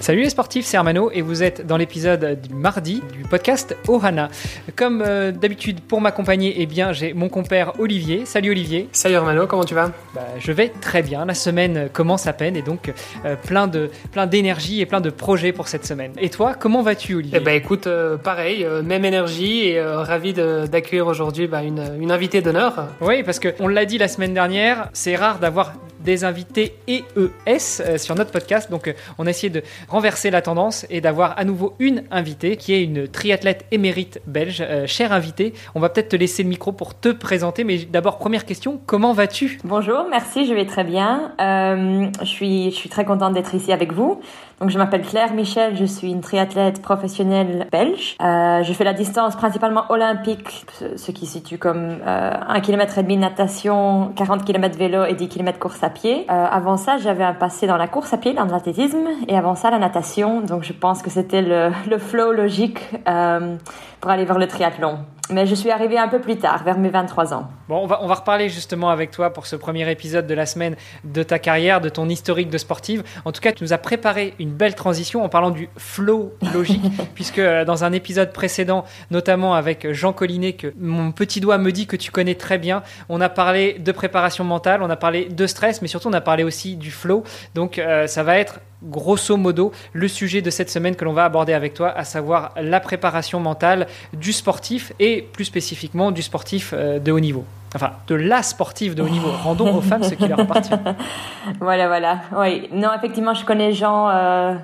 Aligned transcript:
Salut 0.00 0.22
les 0.22 0.30
sportifs, 0.30 0.64
c'est 0.64 0.78
Armano 0.78 1.10
et 1.12 1.20
vous 1.20 1.42
êtes 1.42 1.66
dans 1.66 1.76
l'épisode 1.76 2.40
du 2.40 2.54
mardi 2.54 3.02
du 3.12 3.22
podcast 3.24 3.76
Ohana. 3.86 4.30
Comme 4.74 5.04
euh, 5.06 5.30
d'habitude 5.30 5.82
pour 5.82 6.00
m'accompagner, 6.00 6.54
eh 6.56 6.64
bien 6.64 6.94
j'ai 6.94 7.12
mon 7.12 7.28
compère 7.28 7.78
Olivier. 7.78 8.24
Salut 8.24 8.52
Olivier. 8.52 8.88
Salut 8.92 9.16
Armano, 9.16 9.46
comment 9.46 9.66
tu 9.66 9.74
vas? 9.74 9.92
Bah, 10.14 10.22
Je 10.38 10.52
vais 10.52 10.70
très 10.80 11.02
bien. 11.02 11.26
La 11.26 11.34
semaine 11.34 11.90
commence 11.92 12.26
à 12.26 12.32
peine 12.32 12.56
et 12.56 12.62
donc 12.62 12.94
euh, 13.26 13.36
plein 13.46 13.66
de 13.66 13.90
plein 14.10 14.26
d'énergie 14.26 14.80
et 14.80 14.86
plein 14.86 15.02
de 15.02 15.10
projets 15.10 15.52
pour 15.52 15.68
cette 15.68 15.84
semaine. 15.84 16.12
Et 16.18 16.30
toi, 16.30 16.54
comment 16.58 16.80
vas-tu 16.80 17.16
Olivier? 17.16 17.36
Eh 17.38 17.44
ben 17.44 17.54
écoute, 17.54 17.86
euh, 17.86 18.16
pareil, 18.16 18.66
même 18.82 19.04
énergie 19.04 19.68
et 19.68 19.82
ravi 19.82 20.32
d'accueillir 20.32 21.08
aujourd'hui 21.08 21.46
bah, 21.46 21.62
une, 21.62 21.84
une 22.00 22.10
invitée 22.10 22.40
d'honneur. 22.40 22.86
Oui, 23.02 23.22
parce 23.22 23.38
que 23.38 23.54
on 23.60 23.68
l'a 23.68 23.84
dit 23.84 23.98
la 23.98 24.08
semaine 24.08 24.32
dernière, 24.32 24.88
c'est 24.94 25.14
rare 25.14 25.40
d'avoir 25.40 25.74
des 26.00 26.24
invités 26.24 26.74
EES 26.88 27.98
sur 27.98 28.14
notre 28.14 28.30
podcast. 28.30 28.70
Donc 28.70 28.94
on 29.18 29.26
a 29.26 29.30
essayé 29.30 29.50
de 29.50 29.62
renverser 30.00 30.30
la 30.30 30.40
tendance 30.40 30.86
et 30.88 31.02
d'avoir 31.02 31.38
à 31.38 31.44
nouveau 31.44 31.74
une 31.78 32.04
invitée 32.10 32.56
qui 32.56 32.72
est 32.72 32.82
une 32.82 33.06
triathlète 33.06 33.66
émérite 33.70 34.22
belge. 34.26 34.64
Euh, 34.66 34.86
chère 34.86 35.12
invitée, 35.12 35.52
on 35.74 35.80
va 35.80 35.90
peut-être 35.90 36.08
te 36.08 36.16
laisser 36.16 36.42
le 36.42 36.48
micro 36.48 36.72
pour 36.72 36.98
te 36.98 37.10
présenter, 37.10 37.64
mais 37.64 37.76
d'abord, 37.84 38.16
première 38.16 38.46
question, 38.46 38.80
comment 38.86 39.12
vas-tu? 39.12 39.58
Bonjour, 39.62 40.06
merci, 40.08 40.46
je 40.46 40.54
vais 40.54 40.64
très 40.64 40.84
bien. 40.84 41.32
Euh, 41.38 42.06
je, 42.20 42.24
suis, 42.24 42.70
je 42.70 42.76
suis 42.76 42.88
très 42.88 43.04
contente 43.04 43.34
d'être 43.34 43.54
ici 43.54 43.74
avec 43.74 43.92
vous. 43.92 44.22
Donc, 44.60 44.68
je 44.68 44.76
m'appelle 44.76 45.00
Claire 45.00 45.32
Michel, 45.32 45.74
je 45.74 45.86
suis 45.86 46.10
une 46.10 46.20
triathlète 46.20 46.82
professionnelle 46.82 47.66
belge. 47.72 48.16
Euh, 48.20 48.62
je 48.62 48.72
fais 48.74 48.84
la 48.84 48.92
distance 48.92 49.34
principalement 49.34 49.84
olympique, 49.88 50.66
ce 50.96 51.10
qui 51.12 51.24
situe 51.24 51.56
comme 51.56 51.96
euh, 52.06 52.32
1 52.46 52.60
km 52.60 52.98
et 52.98 53.02
demi 53.02 53.16
de 53.16 53.22
natation, 53.22 54.12
40 54.16 54.44
km 54.44 54.76
vélo 54.76 55.06
et 55.06 55.14
10 55.14 55.28
km 55.28 55.58
course 55.58 55.82
à 55.82 55.88
pied. 55.88 56.26
Euh, 56.30 56.44
avant 56.44 56.76
ça, 56.76 56.98
j'avais 56.98 57.24
un 57.24 57.32
passé 57.32 57.66
dans 57.66 57.78
la 57.78 57.88
course 57.88 58.12
à 58.12 58.18
pied, 58.18 58.34
dans 58.34 58.44
l'athlétisme, 58.44 59.08
et 59.28 59.34
avant 59.34 59.54
ça, 59.54 59.70
la 59.70 59.78
natation. 59.80 60.40
Donc, 60.40 60.62
je 60.62 60.72
pense 60.72 61.02
que 61.02 61.10
c'était 61.10 61.42
le, 61.42 61.70
le 61.88 61.98
flow 61.98 62.32
logique 62.32 62.80
euh, 63.08 63.56
pour 64.00 64.10
aller 64.10 64.24
vers 64.24 64.38
le 64.38 64.46
triathlon. 64.46 64.98
Mais 65.32 65.46
je 65.46 65.54
suis 65.54 65.70
arrivée 65.70 65.98
un 65.98 66.08
peu 66.08 66.20
plus 66.20 66.36
tard, 66.36 66.64
vers 66.64 66.76
mes 66.76 66.88
23 66.88 67.34
ans. 67.34 67.48
Bon, 67.68 67.78
on 67.78 67.86
va, 67.86 68.02
on 68.02 68.08
va 68.08 68.14
reparler 68.14 68.48
justement 68.48 68.90
avec 68.90 69.12
toi 69.12 69.32
pour 69.32 69.46
ce 69.46 69.54
premier 69.54 69.88
épisode 69.88 70.26
de 70.26 70.34
la 70.34 70.44
semaine 70.44 70.74
de 71.04 71.22
ta 71.22 71.38
carrière, 71.38 71.80
de 71.80 71.88
ton 71.88 72.08
historique 72.08 72.50
de 72.50 72.58
sportive. 72.58 73.04
En 73.24 73.30
tout 73.30 73.40
cas, 73.40 73.52
tu 73.52 73.62
nous 73.62 73.72
as 73.72 73.78
préparé 73.78 74.34
une 74.40 74.50
belle 74.50 74.74
transition 74.74 75.22
en 75.22 75.28
parlant 75.28 75.50
du 75.50 75.68
flow 75.76 76.34
logique, 76.52 76.82
puisque 77.14 77.38
euh, 77.38 77.64
dans 77.64 77.84
un 77.84 77.92
épisode 77.92 78.32
précédent, 78.32 78.84
notamment 79.12 79.54
avec 79.54 79.92
Jean 79.92 80.12
Collinet, 80.12 80.54
que 80.54 80.74
mon 80.78 81.12
petit 81.12 81.40
doigt 81.40 81.58
me 81.58 81.70
dit 81.70 81.86
que 81.86 81.96
tu 81.96 82.10
connais 82.10 82.34
très 82.34 82.58
bien, 82.58 82.82
on 83.08 83.20
a 83.20 83.28
parlé 83.28 83.78
de 83.78 83.92
préparation 83.92 84.42
mentale, 84.42 84.82
on 84.82 84.90
a 84.90 84.96
parlé 84.96 85.26
de 85.26 85.46
stress, 85.46 85.80
mais 85.80 85.88
surtout 85.88 86.08
on 86.08 86.12
a 86.12 86.20
parlé 86.20 86.42
aussi 86.42 86.76
du 86.76 86.90
flow. 86.90 87.22
Donc 87.54 87.78
euh, 87.78 88.08
ça 88.08 88.24
va 88.24 88.36
être 88.36 88.60
grosso 88.82 89.36
modo 89.36 89.69
le 89.92 90.08
sujet 90.08 90.42
de 90.42 90.50
cette 90.50 90.70
semaine 90.70 90.96
que 90.96 91.04
l'on 91.04 91.12
va 91.12 91.24
aborder 91.24 91.52
avec 91.52 91.74
toi, 91.74 91.90
à 91.90 92.04
savoir 92.04 92.52
la 92.60 92.80
préparation 92.80 93.40
mentale 93.40 93.86
du 94.12 94.32
sportif 94.32 94.92
et 94.98 95.22
plus 95.32 95.44
spécifiquement 95.44 96.10
du 96.10 96.22
sportif 96.22 96.74
euh, 96.76 96.98
de 96.98 97.12
haut 97.12 97.20
niveau. 97.20 97.44
Enfin, 97.74 97.92
de 98.08 98.14
la 98.16 98.42
sportive 98.42 98.94
de 98.94 99.02
haut 99.02 99.08
niveau. 99.08 99.30
Rendons 99.44 99.74
aux 99.76 99.80
femmes 99.80 100.02
ce 100.02 100.14
qui 100.14 100.26
leur 100.26 100.40
appartient. 100.40 100.74
voilà, 101.60 101.86
voilà. 101.86 102.20
Oui, 102.36 102.68
non, 102.72 102.88
effectivement, 102.96 103.34
je 103.34 103.44
connais 103.44 103.72
Jean. 103.72 104.08
Euh, 104.08 104.54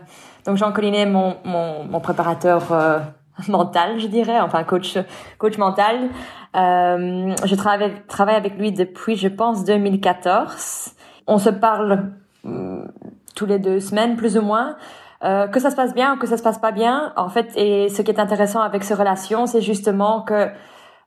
donc 0.45 0.56
Jean 0.56 0.72
Collinet, 0.72 1.06
mon, 1.06 1.37
mon, 1.45 1.84
mon 1.84 2.00
préparateur 2.00 2.72
euh, 2.72 2.99
mental, 3.49 3.99
je 4.00 4.06
dirais, 4.06 4.41
enfin 4.41 4.65
coach, 4.65 4.97
coach 5.39 5.59
mental. 5.59 6.09
Euh, 6.56 7.34
je 7.45 7.55
travaille, 7.55 7.93
travaille 8.09 8.37
avec 8.37 8.56
lui 8.59 8.72
depuis, 8.72 9.16
je 9.16 9.28
pense, 9.28 9.65
2014. 9.65 10.93
On 11.27 11.39
se 11.39 11.50
parle 11.50 12.12
hum, 12.45 12.89
tous 13.36 13.47
les 13.47 13.60
deux 13.60 13.78
semaines, 13.78 14.16
plus 14.16 14.36
ou 14.36 14.42
moins. 14.42 14.76
Euh, 15.22 15.47
que 15.47 15.60
ça 15.60 15.70
se 15.70 15.76
passe 15.76 15.94
bien 15.94 16.14
ou 16.14 16.19
que 16.19 16.26
ça 16.26 16.36
se 16.36 16.42
passe 16.42 16.58
pas 16.58 16.72
bien, 16.72 17.12
en 17.16 17.28
fait, 17.28 17.52
et 17.56 17.88
ce 17.88 18.02
qui 18.02 18.10
est 18.10 18.20
intéressant 18.20 18.60
avec 18.60 18.82
ces 18.84 18.94
relations, 18.94 19.47
c'est 19.47 19.62
justement 19.62 20.22
que 20.22 20.48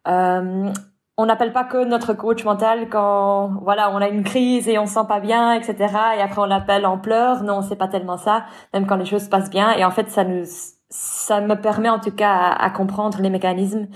euh, 0.08 0.72
on 1.18 1.26
n'appelle 1.26 1.52
pas 1.52 1.66
que 1.66 1.84
notre 1.84 2.14
coach 2.14 2.46
mental 2.46 2.88
quand 2.90 3.52
voilà 3.62 3.92
on 3.92 3.98
a 3.98 4.08
une 4.08 4.24
crise 4.24 4.70
et 4.70 4.80
on 4.80 4.86
se 4.86 4.94
sent 4.94 5.08
pas 5.08 5.20
bien, 5.20 5.54
etc. 5.54 5.76
Et 6.18 6.22
après 6.22 6.42
on 6.42 6.46
l'appelle 6.46 6.86
en 6.86 6.98
pleurs. 6.98 7.44
Non, 7.44 7.62
c'est 7.62 7.76
pas 7.76 7.90
tellement 7.90 8.18
ça. 8.18 8.46
Même 8.74 8.88
quand 8.88 8.96
les 8.96 9.06
choses 9.06 9.26
se 9.26 9.30
passent 9.30 9.50
bien. 9.50 9.74
Et 9.74 9.84
en 9.84 9.92
fait, 9.92 10.10
ça 10.10 10.24
nous 10.24 10.46
ça 10.90 11.42
me 11.42 11.56
permet 11.56 11.90
en 11.90 12.00
tout 12.00 12.12
cas 12.12 12.32
à, 12.32 12.66
à 12.66 12.70
comprendre 12.72 13.20
les 13.22 13.30
mécanismes 13.30 13.88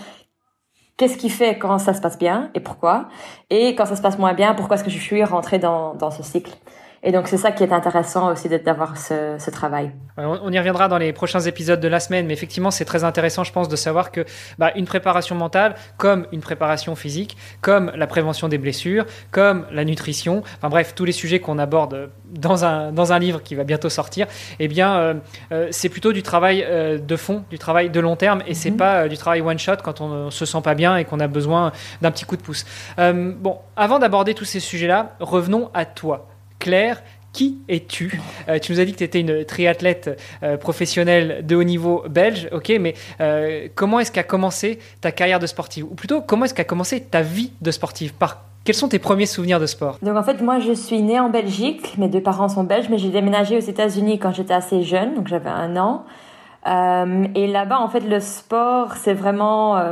qu'est-ce 0.98 1.18
qui 1.18 1.30
fait 1.30 1.58
quand 1.58 1.80
ça 1.80 1.94
se 1.94 2.02
passe 2.02 2.18
bien 2.18 2.50
et 2.54 2.60
pourquoi, 2.60 3.08
et 3.50 3.76
quand 3.76 3.86
ça 3.86 3.96
se 3.96 4.02
passe 4.02 4.18
moins 4.20 4.34
bien, 4.34 4.54
pourquoi 4.54 4.76
est-ce 4.76 4.84
que 4.84 4.90
je 4.90 5.00
suis 5.00 5.24
rentrée 5.24 5.60
dans, 5.60 5.96
dans 5.96 6.12
ce 6.12 6.24
cycle? 6.24 6.52
Et 7.06 7.12
donc 7.12 7.28
c'est 7.28 7.38
ça 7.38 7.52
qui 7.52 7.64
est 7.64 7.74
intéressant 7.74 8.32
aussi 8.32 8.48
d'avoir 8.48 8.98
ce, 8.98 9.36
ce 9.38 9.50
travail. 9.52 9.92
On 10.16 10.52
y 10.52 10.58
reviendra 10.58 10.88
dans 10.88 10.98
les 10.98 11.12
prochains 11.12 11.42
épisodes 11.42 11.80
de 11.82 11.88
la 11.90 12.00
semaine, 12.00 12.26
mais 12.28 12.34
effectivement 12.34 12.72
c'est 12.72 12.86
très 12.86 13.04
intéressant, 13.04 13.44
je 13.44 13.52
pense, 13.52 13.68
de 13.68 13.76
savoir 13.76 14.12
que 14.12 14.26
bah, 14.58 14.72
une 14.76 14.86
préparation 14.86 15.36
mentale, 15.36 15.76
comme 15.98 16.28
une 16.32 16.40
préparation 16.40 16.96
physique, 16.96 17.36
comme 17.62 17.92
la 17.96 18.08
prévention 18.08 18.48
des 18.48 18.58
blessures, 18.58 19.06
comme 19.32 19.66
la 19.72 19.84
nutrition, 19.84 20.44
enfin 20.58 20.70
bref, 20.70 20.96
tous 20.96 21.04
les 21.04 21.12
sujets 21.12 21.40
qu'on 21.40 21.60
aborde 21.60 22.10
dans 22.26 22.64
un, 22.64 22.92
dans 22.94 23.12
un 23.12 23.20
livre 23.20 23.44
qui 23.44 23.56
va 23.56 23.66
bientôt 23.66 23.90
sortir, 23.90 24.28
eh 24.60 24.68
bien 24.70 24.96
euh, 24.96 25.14
euh, 25.52 25.68
c'est 25.72 25.90
plutôt 25.90 26.14
du 26.14 26.24
travail 26.24 26.64
euh, 26.66 26.98
de 27.00 27.16
fond, 27.18 27.44
du 27.50 27.60
travail 27.60 27.90
de 27.90 28.00
long 28.00 28.16
terme, 28.16 28.42
et 28.48 28.54
c'est 28.54 28.72
Mhm. 28.72 28.78
pas 28.78 28.94
euh, 29.04 29.08
du 29.10 29.18
travail 29.18 29.42
one 29.42 29.60
shot 29.60 29.78
quand 29.84 30.00
on 30.00 30.26
ne 30.26 30.30
se 30.30 30.46
sent 30.46 30.62
pas 30.64 30.74
bien 30.74 30.96
et 30.96 31.04
qu'on 31.06 31.20
a 31.20 31.28
besoin 31.28 31.74
d'un 32.02 32.12
petit 32.12 32.24
coup 32.26 32.38
de 32.38 32.42
pouce. 32.42 32.66
Euh, 32.98 33.34
bon, 33.38 33.58
avant 33.76 34.00
d'aborder 34.00 34.34
tous 34.36 34.46
ces 34.46 34.60
sujets-là, 34.62 35.16
revenons 35.20 35.70
à 35.74 35.84
toi. 35.86 36.28
Claire, 36.64 37.04
qui 37.34 37.58
es-tu? 37.68 38.22
Euh, 38.48 38.58
Tu 38.58 38.72
nous 38.72 38.80
as 38.80 38.86
dit 38.86 38.94
que 38.94 39.00
tu 39.00 39.04
étais 39.04 39.20
une 39.20 39.44
triathlète 39.44 40.18
euh, 40.44 40.56
professionnelle 40.56 41.46
de 41.46 41.58
haut 41.58 41.64
niveau 41.66 42.06
belge, 42.10 42.48
ok, 42.54 42.72
mais 42.80 42.94
euh, 43.20 43.68
comment 43.76 44.00
est-ce 44.00 44.14
qu'a 44.14 44.24
commencé 44.24 44.80
ta 45.02 45.12
carrière 45.12 45.40
de 45.40 45.46
sportive? 45.46 45.84
Ou 45.84 45.94
plutôt, 45.94 46.22
comment 46.22 46.46
est-ce 46.46 46.54
qu'a 46.54 46.64
commencé 46.64 47.02
ta 47.02 47.22
vie 47.22 47.52
de 47.60 47.70
sportive? 47.70 48.14
Par 48.14 48.46
Quels 48.64 48.76
sont 48.76 48.88
tes 48.88 49.00
premiers 49.00 49.26
souvenirs 49.26 49.60
de 49.60 49.66
sport? 49.66 49.98
Donc 50.02 50.16
en 50.16 50.24
fait, 50.24 50.42
moi, 50.42 50.60
je 50.60 50.72
suis 50.72 51.02
née 51.02 51.20
en 51.20 51.30
Belgique. 51.30 51.98
Mes 51.98 52.08
deux 52.08 52.22
parents 52.24 52.48
sont 52.48 52.64
belges, 52.64 52.88
mais 52.90 52.98
j'ai 52.98 53.10
déménagé 53.10 53.58
aux 53.58 53.68
États-Unis 53.68 54.20
quand 54.20 54.32
j'étais 54.32 54.54
assez 54.54 54.84
jeune, 54.84 55.16
donc 55.16 55.28
j'avais 55.28 55.50
un 55.50 55.76
an. 55.76 56.06
Et 57.36 57.48
là-bas, 57.48 57.80
en 57.80 57.90
fait, 57.90 58.00
le 58.00 58.22
sport, 58.22 58.96
c'est 58.96 59.14
vraiment 59.14 59.84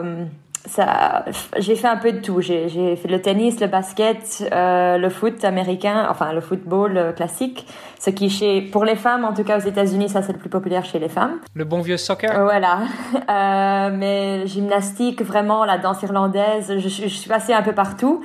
ça. 0.65 1.25
J'ai 1.57 1.75
fait 1.75 1.87
un 1.87 1.97
peu 1.97 2.11
de 2.11 2.19
tout. 2.19 2.41
J'ai 2.41 2.69
j'ai 2.69 2.95
fait 2.95 3.07
le 3.07 3.21
tennis, 3.21 3.59
le 3.59 3.67
basket, 3.67 4.43
euh, 4.51 4.97
le 4.97 5.09
foot 5.09 5.43
américain, 5.43 6.07
enfin 6.09 6.33
le 6.33 6.41
football 6.41 6.97
euh, 6.97 7.11
classique. 7.11 7.67
Ce 7.99 8.09
qui 8.09 8.29
chez 8.29 8.61
pour 8.61 8.85
les 8.85 8.95
femmes, 8.95 9.25
en 9.25 9.33
tout 9.33 9.43
cas 9.43 9.57
aux 9.57 9.67
États-Unis, 9.67 10.09
ça 10.09 10.21
c'est 10.21 10.33
le 10.33 10.39
plus 10.39 10.49
populaire 10.49 10.85
chez 10.85 10.99
les 10.99 11.09
femmes. 11.09 11.39
Le 11.53 11.65
bon 11.65 11.81
vieux 11.81 11.97
soccer? 11.97 12.43
Voilà. 12.43 12.79
Euh, 13.29 13.89
mais 13.93 14.45
gymnastique, 14.45 15.21
vraiment, 15.21 15.63
la 15.63 15.77
danse 15.77 16.01
irlandaise, 16.01 16.73
je, 16.77 16.89
je 16.89 17.07
suis 17.07 17.29
passée 17.29 17.53
un 17.53 17.61
peu 17.61 17.71
partout. 17.71 18.21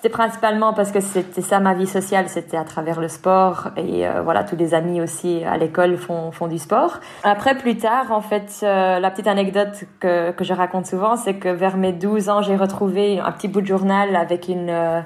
C'était 0.00 0.10
principalement 0.10 0.74
parce 0.74 0.92
que 0.92 1.00
c'était 1.00 1.42
ça 1.42 1.58
ma 1.58 1.74
vie 1.74 1.88
sociale, 1.88 2.28
c'était 2.28 2.56
à 2.56 2.62
travers 2.62 3.00
le 3.00 3.08
sport 3.08 3.70
et 3.76 4.06
euh, 4.06 4.22
voilà 4.22 4.44
tous 4.44 4.54
les 4.54 4.72
amis 4.72 5.00
aussi 5.00 5.42
à 5.42 5.56
l'école 5.56 5.96
font 5.96 6.30
font 6.30 6.46
du 6.46 6.58
sport. 6.58 7.00
Après 7.24 7.56
plus 7.58 7.76
tard 7.76 8.12
en 8.12 8.20
fait 8.20 8.60
euh, 8.62 9.00
la 9.00 9.10
petite 9.10 9.26
anecdote 9.26 9.86
que 9.98 10.30
que 10.30 10.44
je 10.44 10.52
raconte 10.52 10.86
souvent 10.86 11.16
c'est 11.16 11.34
que 11.34 11.48
vers 11.48 11.76
mes 11.76 11.92
12 11.92 12.28
ans 12.28 12.42
j'ai 12.42 12.54
retrouvé 12.54 13.18
un 13.18 13.32
petit 13.32 13.48
bout 13.48 13.60
de 13.60 13.66
journal 13.66 14.14
avec 14.14 14.46
une 14.46 14.70
euh, 14.70 15.00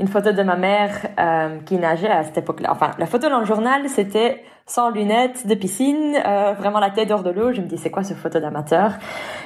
une 0.00 0.08
photo 0.08 0.32
de 0.32 0.42
ma 0.42 0.56
mère 0.56 0.90
euh, 1.18 1.58
qui 1.64 1.76
nageait 1.76 2.10
à 2.10 2.22
cette 2.24 2.38
époque-là. 2.38 2.70
Enfin, 2.72 2.90
la 2.98 3.06
photo 3.06 3.28
dans 3.28 3.40
le 3.40 3.44
journal, 3.44 3.88
c'était 3.88 4.42
sans 4.66 4.90
lunettes, 4.90 5.46
de 5.46 5.54
piscine, 5.54 6.16
euh, 6.24 6.54
vraiment 6.54 6.78
la 6.78 6.90
tête 6.90 7.10
hors 7.10 7.22
de 7.22 7.30
l'eau. 7.30 7.52
Je 7.52 7.60
me 7.60 7.66
dis, 7.66 7.78
c'est 7.78 7.90
quoi 7.90 8.04
ce 8.04 8.14
photo 8.14 8.40
d'amateur? 8.40 8.92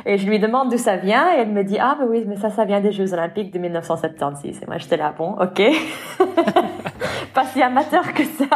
Et 0.05 0.19
je 0.19 0.27
lui 0.29 0.39
demande 0.39 0.71
d'où 0.71 0.79
ça 0.79 0.97
vient, 0.97 1.35
et 1.35 1.41
elle 1.41 1.53
me 1.53 1.65
dit, 1.65 1.79
ah, 1.81 1.97
bah 1.99 2.05
oui, 2.09 2.25
mais 2.27 2.37
ça, 2.37 2.51
ça 2.51 2.65
vient 2.65 2.81
des 2.81 2.93
Jeux 2.93 3.13
Olympiques 3.13 3.53
de 3.53 3.59
1976. 3.59 4.63
Et 4.63 4.67
moi, 4.67 4.79
j'étais 4.79 4.97
là, 4.97 5.15
bon, 5.17 5.37
ok. 5.41 5.63
Pas 7.35 7.45
si 7.47 7.63
amateur 7.63 8.13
que 8.13 8.25
ça. 8.25 8.47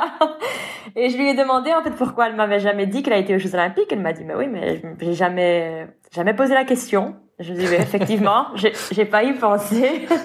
Et 0.96 1.08
je 1.08 1.16
lui 1.16 1.28
ai 1.28 1.34
demandé, 1.34 1.72
en 1.72 1.82
fait, 1.82 1.90
pourquoi 1.90 2.28
elle 2.28 2.36
m'avait 2.36 2.60
jamais 2.60 2.86
dit 2.86 3.02
qu'elle 3.02 3.14
a 3.14 3.18
été 3.18 3.34
aux 3.34 3.38
Jeux 3.38 3.54
Olympiques. 3.54 3.88
Elle 3.90 4.00
m'a 4.00 4.12
dit, 4.12 4.24
mais 4.24 4.34
oui, 4.34 4.48
mais 4.48 4.82
j'ai 5.00 5.14
jamais, 5.14 5.88
jamais 6.14 6.34
posé 6.34 6.54
la 6.54 6.64
question. 6.64 7.16
Je 7.38 7.52
dit, 7.52 7.66
oui, 7.68 7.74
effectivement, 7.78 8.46
j'ai 8.92 9.04
pas 9.04 9.22
y 9.24 9.32
pensé. 9.34 10.06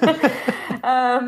Euh, 0.85 1.19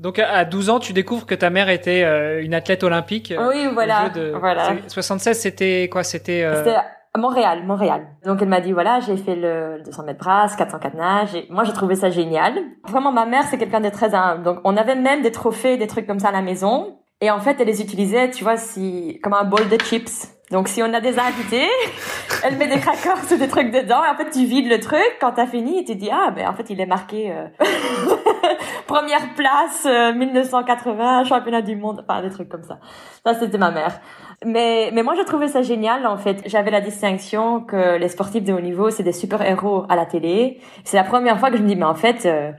Donc 0.00 0.18
à 0.18 0.28
à 0.32 0.44
12 0.44 0.68
ans, 0.70 0.80
tu 0.80 0.92
découvres 0.92 1.26
que 1.26 1.34
ta 1.36 1.48
mère 1.48 1.68
était 1.68 2.02
euh, 2.02 2.42
une 2.42 2.54
athlète 2.54 2.82
olympique. 2.82 3.30
euh, 3.30 3.48
oui, 3.50 3.68
voilà. 3.72 4.08
De- 4.08 4.34
voilà. 4.36 4.70
c'est- 4.82 4.88
76, 4.90 5.38
c'était 5.38 5.88
quoi? 5.88 6.02
C'était 6.02 6.42
euh, 6.42 6.64
C'était 6.64 6.76
Montréal, 7.16 7.62
Montréal. 7.64 8.06
Donc 8.26 8.42
elle 8.42 8.48
m'a 8.48 8.60
dit 8.60 8.72
voilà, 8.72 8.98
j'ai 8.98 9.16
fait 9.16 9.36
le 9.36 9.80
200 9.84 10.02
mètres 10.04 10.18
brasse, 10.18 10.56
404 10.56 10.96
nages. 10.96 11.34
Et 11.36 11.46
moi 11.50 11.62
j'ai 11.62 11.72
trouvé 11.72 11.94
ça 11.94 12.10
génial. 12.10 12.54
Vraiment 12.88 13.12
ma 13.12 13.26
mère 13.26 13.44
c'est 13.44 13.58
quelqu'un 13.58 13.80
de 13.80 13.90
très 13.90 14.12
humble. 14.12 14.42
Donc 14.42 14.58
on 14.64 14.76
avait 14.76 14.96
même 14.96 15.22
des 15.22 15.30
trophées, 15.30 15.76
des 15.76 15.86
trucs 15.86 16.06
comme 16.08 16.18
ça 16.18 16.30
à 16.30 16.32
la 16.32 16.42
maison. 16.42 16.98
Et 17.20 17.30
en 17.30 17.38
fait 17.38 17.60
elle 17.60 17.68
les 17.68 17.80
utilisait, 17.80 18.30
tu 18.30 18.42
vois, 18.42 18.56
si 18.56 19.20
comme 19.22 19.34
un 19.34 19.44
bol 19.44 19.68
de 19.68 19.76
chips. 19.76 20.26
Donc 20.52 20.68
si 20.68 20.82
on 20.82 20.94
a 20.94 21.00
des 21.00 21.18
invités, 21.18 21.68
elle 22.44 22.56
met 22.56 22.68
des 22.68 22.78
crackers 22.78 23.18
ou 23.32 23.36
des 23.36 23.48
trucs 23.48 23.72
dedans. 23.72 24.04
Et 24.04 24.08
en 24.08 24.16
fait 24.16 24.30
tu 24.30 24.44
vides 24.44 24.68
le 24.68 24.78
truc. 24.78 25.16
Quand 25.20 25.32
t'as 25.32 25.46
fini, 25.46 25.84
tu 25.84 25.96
dis 25.96 26.10
ah 26.12 26.30
ben 26.30 26.46
en 26.46 26.52
fait 26.52 26.70
il 26.70 26.80
est 26.80 26.86
marqué 26.86 27.32
euh, 27.32 27.48
première 28.86 29.34
place 29.34 29.84
1980 29.84 31.22
euh, 31.22 31.24
championnat 31.24 31.62
du 31.62 31.74
monde, 31.74 32.04
enfin 32.06 32.22
des 32.22 32.30
trucs 32.30 32.48
comme 32.48 32.62
ça. 32.62 32.78
Ça 33.24 33.34
c'était 33.34 33.58
ma 33.58 33.72
mère. 33.72 34.00
Mais, 34.44 34.90
mais 34.92 35.02
moi, 35.02 35.14
je 35.14 35.22
trouvais 35.22 35.48
ça 35.48 35.62
génial, 35.62 36.06
en 36.06 36.16
fait. 36.16 36.42
J'avais 36.46 36.70
la 36.70 36.80
distinction 36.80 37.60
que 37.60 37.96
les 37.96 38.08
sportifs 38.08 38.44
de 38.44 38.52
haut 38.52 38.60
niveau, 38.60 38.90
c'est 38.90 39.02
des 39.02 39.12
super-héros 39.12 39.84
à 39.88 39.96
la 39.96 40.06
télé. 40.06 40.60
C'est 40.84 40.96
la 40.96 41.04
première 41.04 41.38
fois 41.38 41.50
que 41.50 41.56
je 41.56 41.62
me 41.62 41.68
dis, 41.68 41.76
mais 41.76 41.84
en 41.84 41.94
fait, 41.94 42.26
euh, 42.26 42.50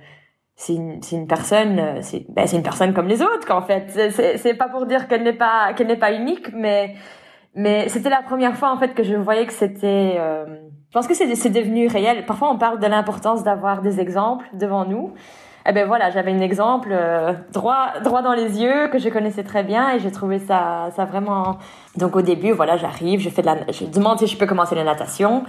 c'est 0.55 0.75
une, 0.75 1.01
c'est 1.01 1.15
une 1.15 1.27
personne, 1.27 1.79
euh, 1.79 2.01
c'est, 2.01 2.25
ben, 2.29 2.47
c'est 2.47 2.57
une 2.57 2.63
personne 2.63 2.93
comme 2.93 3.07
les 3.07 3.21
autres, 3.21 3.45
qu'en 3.45 3.61
fait. 3.61 3.85
C'est, 3.89 4.37
c'est 4.37 4.53
pas 4.53 4.69
pour 4.69 4.85
dire 4.85 5.07
qu'elle 5.07 5.23
n'est 5.23 5.33
pas, 5.33 5.73
qu'elle 5.73 5.87
n'est 5.87 5.97
pas 5.97 6.13
unique, 6.13 6.53
mais, 6.53 6.95
mais 7.55 7.89
c'était 7.89 8.09
la 8.09 8.21
première 8.21 8.55
fois, 8.55 8.71
en 8.71 8.77
fait, 8.77 8.93
que 8.93 9.03
je 9.03 9.15
voyais 9.15 9.45
que 9.45 9.53
c'était, 9.53 10.15
euh, 10.17 10.45
je 10.89 10.93
pense 10.93 11.07
que 11.07 11.13
c'est, 11.13 11.33
c'est 11.35 11.49
devenu 11.49 11.87
réel. 11.87 12.25
Parfois, 12.25 12.49
on 12.51 12.57
parle 12.57 12.79
de 12.79 12.87
l'importance 12.87 13.43
d'avoir 13.43 13.81
des 13.81 13.99
exemples 13.99 14.45
devant 14.53 14.85
nous 14.85 15.13
eh 15.65 15.71
ben 15.71 15.87
voilà, 15.87 16.09
j'avais 16.09 16.31
un 16.31 16.41
exemple 16.41 16.89
euh, 16.91 17.33
droit 17.53 17.93
droit 18.03 18.21
dans 18.21 18.33
les 18.33 18.61
yeux 18.61 18.89
que 18.89 18.99
je 18.99 19.07
connaissais 19.09 19.43
très 19.43 19.63
bien 19.63 19.95
et 19.95 19.99
j'ai 19.99 20.11
trouvé 20.11 20.39
ça 20.39 20.89
ça 20.95 21.05
vraiment. 21.05 21.57
Donc 21.95 22.15
au 22.15 22.21
début, 22.21 22.51
voilà, 22.51 22.75
j'arrive, 22.75 23.21
je 23.21 23.29
fais 23.29 23.41
de 23.41 23.47
la, 23.47 23.57
je 23.71 23.85
demande 23.85 24.19
si 24.19 24.27
je 24.27 24.37
peux 24.37 24.45
commencer 24.45 24.75
la 24.75 24.83
natation. 24.83 25.43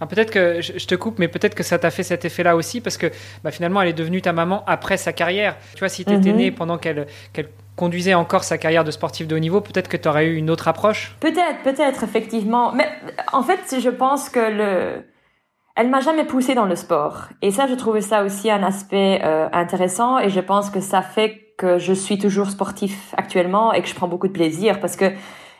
Ah, 0.00 0.06
peut-être 0.06 0.30
que 0.30 0.60
je 0.60 0.86
te 0.86 0.94
coupe, 0.96 1.18
mais 1.18 1.28
peut-être 1.28 1.54
que 1.54 1.62
ça 1.62 1.78
t'a 1.78 1.90
fait 1.90 2.02
cet 2.02 2.24
effet-là 2.24 2.56
aussi 2.56 2.80
parce 2.80 2.98
que 2.98 3.06
bah, 3.42 3.52
finalement, 3.52 3.80
elle 3.80 3.88
est 3.88 3.94
devenue 3.94 4.20
ta 4.20 4.32
maman 4.32 4.64
après 4.66 4.96
sa 4.96 5.12
carrière. 5.12 5.56
Tu 5.74 5.78
vois, 5.78 5.88
si 5.88 6.04
tu 6.04 6.12
étais 6.12 6.32
mhm. 6.32 6.36
née 6.36 6.50
pendant 6.50 6.78
qu'elle 6.78 7.06
qu'elle 7.32 7.48
conduisait 7.76 8.14
encore 8.14 8.44
sa 8.44 8.58
carrière 8.58 8.84
de 8.84 8.90
sportive 8.90 9.26
de 9.26 9.36
haut 9.36 9.40
niveau, 9.40 9.60
peut-être 9.60 9.88
que 9.88 9.96
tu 9.96 10.08
aurais 10.08 10.26
eu 10.26 10.36
une 10.36 10.50
autre 10.50 10.68
approche? 10.68 11.16
Peut-être, 11.20 11.62
peut-être, 11.62 12.04
effectivement. 12.04 12.72
Mais 12.72 12.88
en 13.32 13.42
fait, 13.42 13.80
je 13.80 13.90
pense 13.90 14.28
que 14.28 14.40
le 14.40 15.04
elle 15.76 15.90
m'a 15.90 16.00
jamais 16.00 16.24
poussée 16.24 16.54
dans 16.54 16.66
le 16.66 16.76
sport. 16.76 17.28
Et 17.42 17.50
ça, 17.50 17.66
je 17.66 17.74
trouvais 17.74 18.00
ça 18.00 18.22
aussi 18.22 18.50
un 18.50 18.62
aspect 18.62 19.20
euh, 19.24 19.48
intéressant 19.52 20.18
et 20.18 20.30
je 20.30 20.40
pense 20.40 20.70
que 20.70 20.80
ça 20.80 21.02
fait 21.02 21.54
que 21.58 21.78
je 21.78 21.92
suis 21.92 22.18
toujours 22.18 22.50
sportif 22.50 23.14
actuellement 23.16 23.72
et 23.72 23.82
que 23.82 23.88
je 23.88 23.94
prends 23.94 24.08
beaucoup 24.08 24.28
de 24.28 24.32
plaisir 24.32 24.80
parce 24.80 24.96
que 24.96 25.12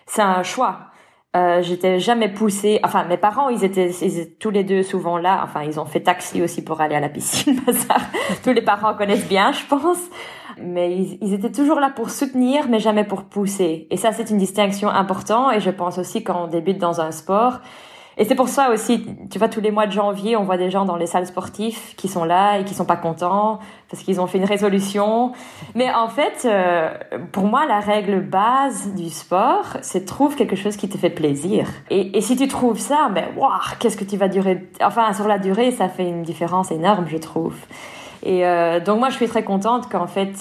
c'est 0.06 0.22
un 0.22 0.42
choix. 0.42 0.90
Euh, 1.36 1.62
j'étais 1.62 1.98
jamais 1.98 2.28
poussée. 2.28 2.78
Enfin, 2.84 3.04
mes 3.04 3.16
parents, 3.16 3.48
ils 3.48 3.64
étaient, 3.64 3.90
ils 3.90 4.20
étaient, 4.20 4.36
tous 4.38 4.50
les 4.50 4.62
deux 4.62 4.84
souvent 4.84 5.18
là. 5.18 5.40
Enfin, 5.42 5.62
ils 5.64 5.80
ont 5.80 5.84
fait 5.84 6.00
taxi 6.00 6.42
aussi 6.42 6.62
pour 6.62 6.80
aller 6.80 6.94
à 6.94 7.00
la 7.00 7.08
piscine. 7.08 7.60
tous 8.44 8.52
les 8.52 8.62
parents 8.62 8.94
connaissent 8.94 9.26
bien, 9.26 9.50
je 9.50 9.66
pense. 9.66 9.98
Mais 10.62 10.96
ils, 11.20 11.34
étaient 11.34 11.52
toujours 11.52 11.80
là 11.80 11.90
pour 11.90 12.10
soutenir, 12.10 12.68
mais 12.68 12.80
jamais 12.80 13.04
pour 13.04 13.24
pousser. 13.24 13.86
Et 13.90 13.96
ça, 13.96 14.12
c'est 14.12 14.30
une 14.30 14.38
distinction 14.38 14.88
importante. 14.88 15.54
Et 15.54 15.60
je 15.60 15.70
pense 15.70 15.98
aussi 15.98 16.22
quand 16.22 16.44
on 16.44 16.46
débute 16.46 16.78
dans 16.78 17.00
un 17.00 17.10
sport, 17.10 17.60
et 18.16 18.24
c'est 18.24 18.34
pour 18.34 18.48
ça 18.48 18.70
aussi, 18.70 19.04
tu 19.30 19.38
vois, 19.38 19.48
tous 19.48 19.60
les 19.60 19.72
mois 19.72 19.86
de 19.86 19.92
janvier, 19.92 20.36
on 20.36 20.44
voit 20.44 20.56
des 20.56 20.70
gens 20.70 20.84
dans 20.84 20.96
les 20.96 21.06
salles 21.06 21.26
sportives 21.26 21.94
qui 21.96 22.06
sont 22.06 22.24
là 22.24 22.58
et 22.58 22.64
qui 22.64 22.74
sont 22.74 22.84
pas 22.84 22.96
contents 22.96 23.58
parce 23.90 24.02
qu'ils 24.02 24.20
ont 24.20 24.26
fait 24.26 24.38
une 24.38 24.44
résolution. 24.44 25.32
Mais 25.74 25.92
en 25.92 26.08
fait, 26.08 26.44
euh, 26.44 26.90
pour 27.32 27.44
moi, 27.44 27.66
la 27.66 27.80
règle 27.80 28.20
base 28.20 28.94
du 28.94 29.10
sport, 29.10 29.78
c'est 29.82 30.04
trouve 30.04 30.36
quelque 30.36 30.56
chose 30.56 30.76
qui 30.76 30.88
te 30.88 30.96
fait 30.96 31.10
plaisir. 31.10 31.66
Et, 31.90 32.16
et 32.16 32.20
si 32.20 32.36
tu 32.36 32.46
trouves 32.46 32.78
ça, 32.78 33.08
ben, 33.12 33.26
waouh, 33.36 33.50
qu'est-ce 33.80 33.96
que 33.96 34.04
tu 34.04 34.16
vas 34.16 34.28
durer? 34.28 34.68
Enfin, 34.80 35.12
sur 35.12 35.26
la 35.26 35.38
durée, 35.38 35.72
ça 35.72 35.88
fait 35.88 36.08
une 36.08 36.22
différence 36.22 36.70
énorme, 36.70 37.06
je 37.08 37.18
trouve. 37.18 37.56
Et 38.24 38.46
euh, 38.46 38.80
donc 38.80 38.98
moi, 38.98 39.10
je 39.10 39.16
suis 39.16 39.28
très 39.28 39.44
contente 39.44 39.88
qu'en 39.90 40.06
fait, 40.06 40.34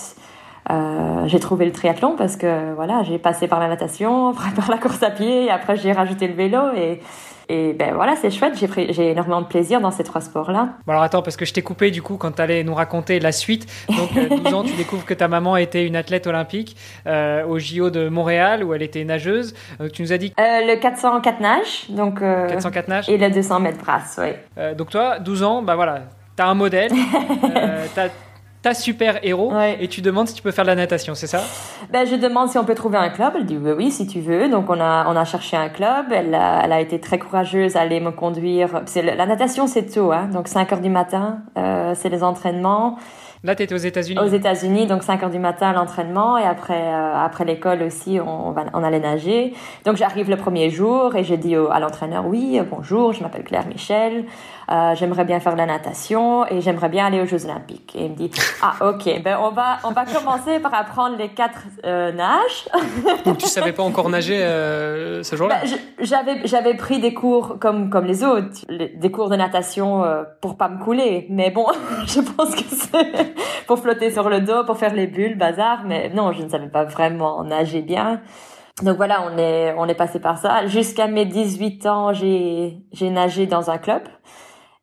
euh, 0.71 1.27
j'ai 1.27 1.39
trouvé 1.39 1.65
le 1.65 1.71
triathlon 1.71 2.15
parce 2.17 2.37
que 2.37 2.73
voilà, 2.73 3.03
j'ai 3.03 3.19
passé 3.19 3.47
par 3.47 3.59
la 3.59 3.67
natation, 3.67 4.33
par 4.55 4.71
la 4.71 4.77
course 4.77 5.03
à 5.03 5.11
pied, 5.11 5.45
et 5.45 5.49
après 5.51 5.75
j'ai 5.75 5.91
rajouté 5.91 6.27
le 6.27 6.33
vélo 6.33 6.73
et 6.75 7.01
et 7.49 7.73
ben 7.73 7.93
voilà, 7.93 8.15
c'est 8.15 8.31
chouette, 8.31 8.53
j'ai, 8.57 9.11
énormément 9.11 9.41
de 9.41 9.47
plaisir 9.47 9.81
dans 9.81 9.91
ces 9.91 10.03
trois 10.03 10.21
sports-là. 10.21 10.69
Bon 10.85 10.93
alors 10.93 11.03
attends, 11.03 11.21
parce 11.21 11.35
que 11.35 11.45
je 11.45 11.53
t'ai 11.53 11.61
coupé 11.61 11.91
du 11.91 12.01
coup 12.01 12.17
quand 12.17 12.31
tu 12.31 12.41
allais 12.41 12.63
nous 12.63 12.73
raconter 12.73 13.19
la 13.19 13.31
suite. 13.31 13.67
Donc 13.89 14.13
12 14.13 14.53
euh, 14.53 14.53
ans, 14.55 14.63
tu 14.63 14.73
découvres 14.75 15.05
que 15.05 15.13
ta 15.13 15.27
maman 15.27 15.57
était 15.57 15.85
une 15.85 15.95
athlète 15.95 16.25
olympique 16.27 16.77
euh, 17.05 17.45
au 17.45 17.59
JO 17.59 17.89
de 17.89 18.07
Montréal 18.07 18.63
où 18.63 18.73
elle 18.73 18.81
était 18.81 19.03
nageuse. 19.03 19.53
Euh, 19.81 19.89
tu 19.89 20.01
nous 20.03 20.13
as 20.13 20.17
dit... 20.17 20.33
Euh, 20.39 20.65
le 20.65 20.79
404 20.79 21.39
nage, 21.41 21.85
donc... 21.89 22.19
404 22.19 22.87
nage 22.87 23.09
Et 23.09 23.17
le 23.17 23.29
200 23.29 23.59
mètres 23.59 23.83
brasse, 23.83 24.19
oui. 24.21 24.75
donc 24.75 24.89
toi, 24.89 25.19
12 25.19 25.43
ans, 25.43 25.61
bah 25.61 25.75
voilà, 25.75 26.03
t'as 26.35 26.47
un 26.47 26.53
modèle, 26.53 26.91
t'as 27.95 28.09
ta 28.63 28.73
super 28.73 29.19
héros 29.23 29.51
et 29.79 29.89
tu 29.89 30.01
demandes 30.01 30.29
si 30.29 30.35
tu 30.35 30.41
peux 30.41 30.51
faire 30.51 30.63
de 30.63 30.69
la 30.69 30.75
natation, 30.75 31.15
c'est 31.15 31.27
ça? 31.27 31.41
Ben, 31.91 32.07
Je 32.07 32.15
demande 32.15 32.49
si 32.49 32.57
on 32.57 32.63
peut 32.63 32.75
trouver 32.75 32.97
un 32.97 33.09
club. 33.09 33.33
Elle 33.35 33.45
dit 33.45 33.57
oui, 33.57 33.71
oui, 33.75 33.91
si 33.91 34.07
tu 34.07 34.21
veux. 34.21 34.49
Donc 34.49 34.69
on 34.69 34.79
a, 34.79 35.05
on 35.07 35.15
a 35.17 35.25
cherché 35.25 35.57
un 35.57 35.67
club. 35.67 36.05
Elle 36.11 36.33
a, 36.33 36.61
elle 36.63 36.71
a 36.71 36.79
été 36.79 36.99
très 36.99 37.19
courageuse 37.19 37.75
à 37.75 37.81
aller 37.81 37.99
me 37.99 38.11
conduire. 38.11 38.69
La 38.95 39.25
natation, 39.25 39.67
c'est 39.67 39.93
tôt, 39.93 40.13
hein, 40.13 40.29
donc 40.31 40.47
5 40.47 40.71
heures 40.71 40.79
du 40.79 40.89
matin, 40.89 41.39
euh, 41.57 41.93
c'est 41.93 42.09
les 42.09 42.23
entraînements. 42.23 42.97
Là, 43.45 43.55
tu 43.55 43.63
étais 43.63 43.75
aux 43.75 43.77
États-Unis 43.77 44.17
Aux 44.21 44.27
États-Unis, 44.27 44.87
donc 44.87 45.03
5 45.03 45.21
heures 45.21 45.29
du 45.29 45.39
matin, 45.39 45.73
l'entraînement, 45.73 46.37
et 46.37 46.45
après, 46.45 46.81
euh, 46.81 47.13
après 47.13 47.43
l'école 47.43 47.83
aussi, 47.83 48.17
on, 48.25 48.51
va, 48.51 48.63
on 48.73 48.81
allait 48.81 49.01
nager. 49.01 49.53
Donc 49.83 49.97
j'arrive 49.97 50.29
le 50.29 50.37
premier 50.37 50.69
jour 50.69 51.17
et 51.17 51.25
j'ai 51.25 51.35
dit 51.35 51.53
à 51.53 51.81
l'entraîneur, 51.81 52.25
oui, 52.25 52.61
bonjour, 52.71 53.11
je 53.11 53.21
m'appelle 53.21 53.43
Claire 53.43 53.67
Michel, 53.67 54.23
euh, 54.71 54.95
j'aimerais 54.95 55.25
bien 55.25 55.39
faire 55.39 55.55
la 55.55 55.65
natation 55.65 56.45
et 56.47 56.61
j'aimerais 56.61 56.89
bien 56.89 57.07
aller 57.07 57.21
aux 57.21 57.25
Jeux 57.25 57.45
Olympiques. 57.45 57.95
Et 57.95 58.05
il 58.05 58.11
me 58.11 58.15
dit, 58.15 58.31
ah 58.61 58.73
ok, 58.89 59.21
ben 59.23 59.37
on 59.41 59.51
va, 59.51 59.79
on 59.83 59.91
va 59.91 60.05
commencer 60.05 60.59
par 60.59 60.73
apprendre 60.73 61.17
les 61.17 61.29
quatre 61.29 61.63
euh, 61.85 62.11
nages. 62.11 62.69
Donc 63.25 63.37
tu 63.37 63.47
savais 63.47 63.73
pas 63.73 63.83
encore 63.83 64.09
nager 64.09 64.41
euh, 64.41 65.23
ce 65.23 65.35
jour-là? 65.35 65.61
Ben, 65.61 65.77
J'avais, 65.99 66.47
j'avais 66.47 66.75
pris 66.75 66.99
des 66.99 67.13
cours 67.13 67.57
comme 67.59 67.89
comme 67.89 68.05
les 68.05 68.23
autres, 68.23 68.65
des 68.69 69.11
cours 69.11 69.29
de 69.29 69.35
natation 69.35 70.03
euh, 70.03 70.23
pour 70.41 70.57
pas 70.57 70.69
me 70.69 70.83
couler. 70.83 71.27
Mais 71.29 71.51
bon, 71.51 71.67
je 72.07 72.21
pense 72.21 72.55
que 72.55 72.63
c'est 72.63 73.35
pour 73.67 73.79
flotter 73.79 74.11
sur 74.11 74.29
le 74.29 74.41
dos, 74.41 74.63
pour 74.65 74.77
faire 74.77 74.93
les 74.93 75.07
bulles, 75.07 75.37
bazar. 75.37 75.83
Mais 75.85 76.09
non, 76.09 76.31
je 76.31 76.41
ne 76.43 76.49
savais 76.49 76.69
pas 76.69 76.83
vraiment 76.83 77.43
nager 77.43 77.81
bien. 77.81 78.21
Donc 78.81 78.97
voilà, 78.97 79.23
on 79.31 79.37
est 79.37 79.75
on 79.77 79.85
est 79.87 79.95
passé 79.95 80.19
par 80.19 80.37
ça. 80.37 80.65
Jusqu'à 80.67 81.07
mes 81.07 81.25
18 81.25 81.85
ans, 81.85 82.13
j'ai 82.13 82.77
j'ai 82.91 83.09
nagé 83.09 83.45
dans 83.45 83.69
un 83.69 83.77
club. 83.77 84.03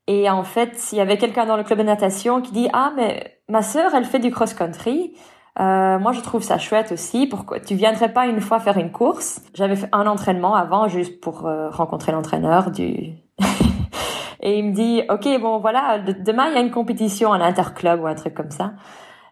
Et 0.07 0.28
en 0.28 0.42
fait, 0.42 0.88
il 0.92 0.99
y 0.99 1.00
avait 1.00 1.19
quelqu'un 1.19 1.47
dans 1.47 1.57
le 1.57 1.62
club 1.62 1.78
de 1.78 1.85
natation 1.85 2.40
qui 2.40 2.52
dit 2.52 2.69
ah 2.73 2.92
mais 2.97 3.40
ma 3.49 3.62
sœur 3.62 3.95
elle 3.95 4.04
fait 4.04 4.19
du 4.19 4.30
cross 4.30 4.54
country. 4.54 5.14
Euh, 5.59 5.99
moi 5.99 6.12
je 6.12 6.21
trouve 6.21 6.42
ça 6.42 6.59
chouette 6.59 6.92
aussi. 6.92 7.26
Pourquoi 7.26 7.61
tu 7.61 7.75
viendrais 7.75 8.12
pas 8.12 8.26
une 8.26 8.40
fois 8.40 8.61
faire 8.61 8.78
une 8.78 8.92
course? 8.92 9.42
J'avais 9.54 9.76
fait 9.76 9.88
un 9.92 10.07
entraînement 10.07 10.54
avant 10.54 10.88
juste 10.88 11.21
pour 11.21 11.47
euh, 11.47 11.71
rencontrer 11.71 12.12
l'entraîneur 12.12 12.71
du. 12.71 13.14
et 14.40 14.59
il 14.59 14.66
me 14.66 14.73
dit 14.73 15.02
ok 15.09 15.40
bon 15.40 15.59
voilà 15.59 15.99
demain 15.99 16.49
il 16.49 16.54
y 16.54 16.57
a 16.57 16.61
une 16.61 16.71
compétition 16.71 17.33
à 17.33 17.38
l'interclub 17.38 18.00
ou 18.00 18.07
un 18.07 18.14
truc 18.14 18.35
comme 18.35 18.50
ça. 18.50 18.73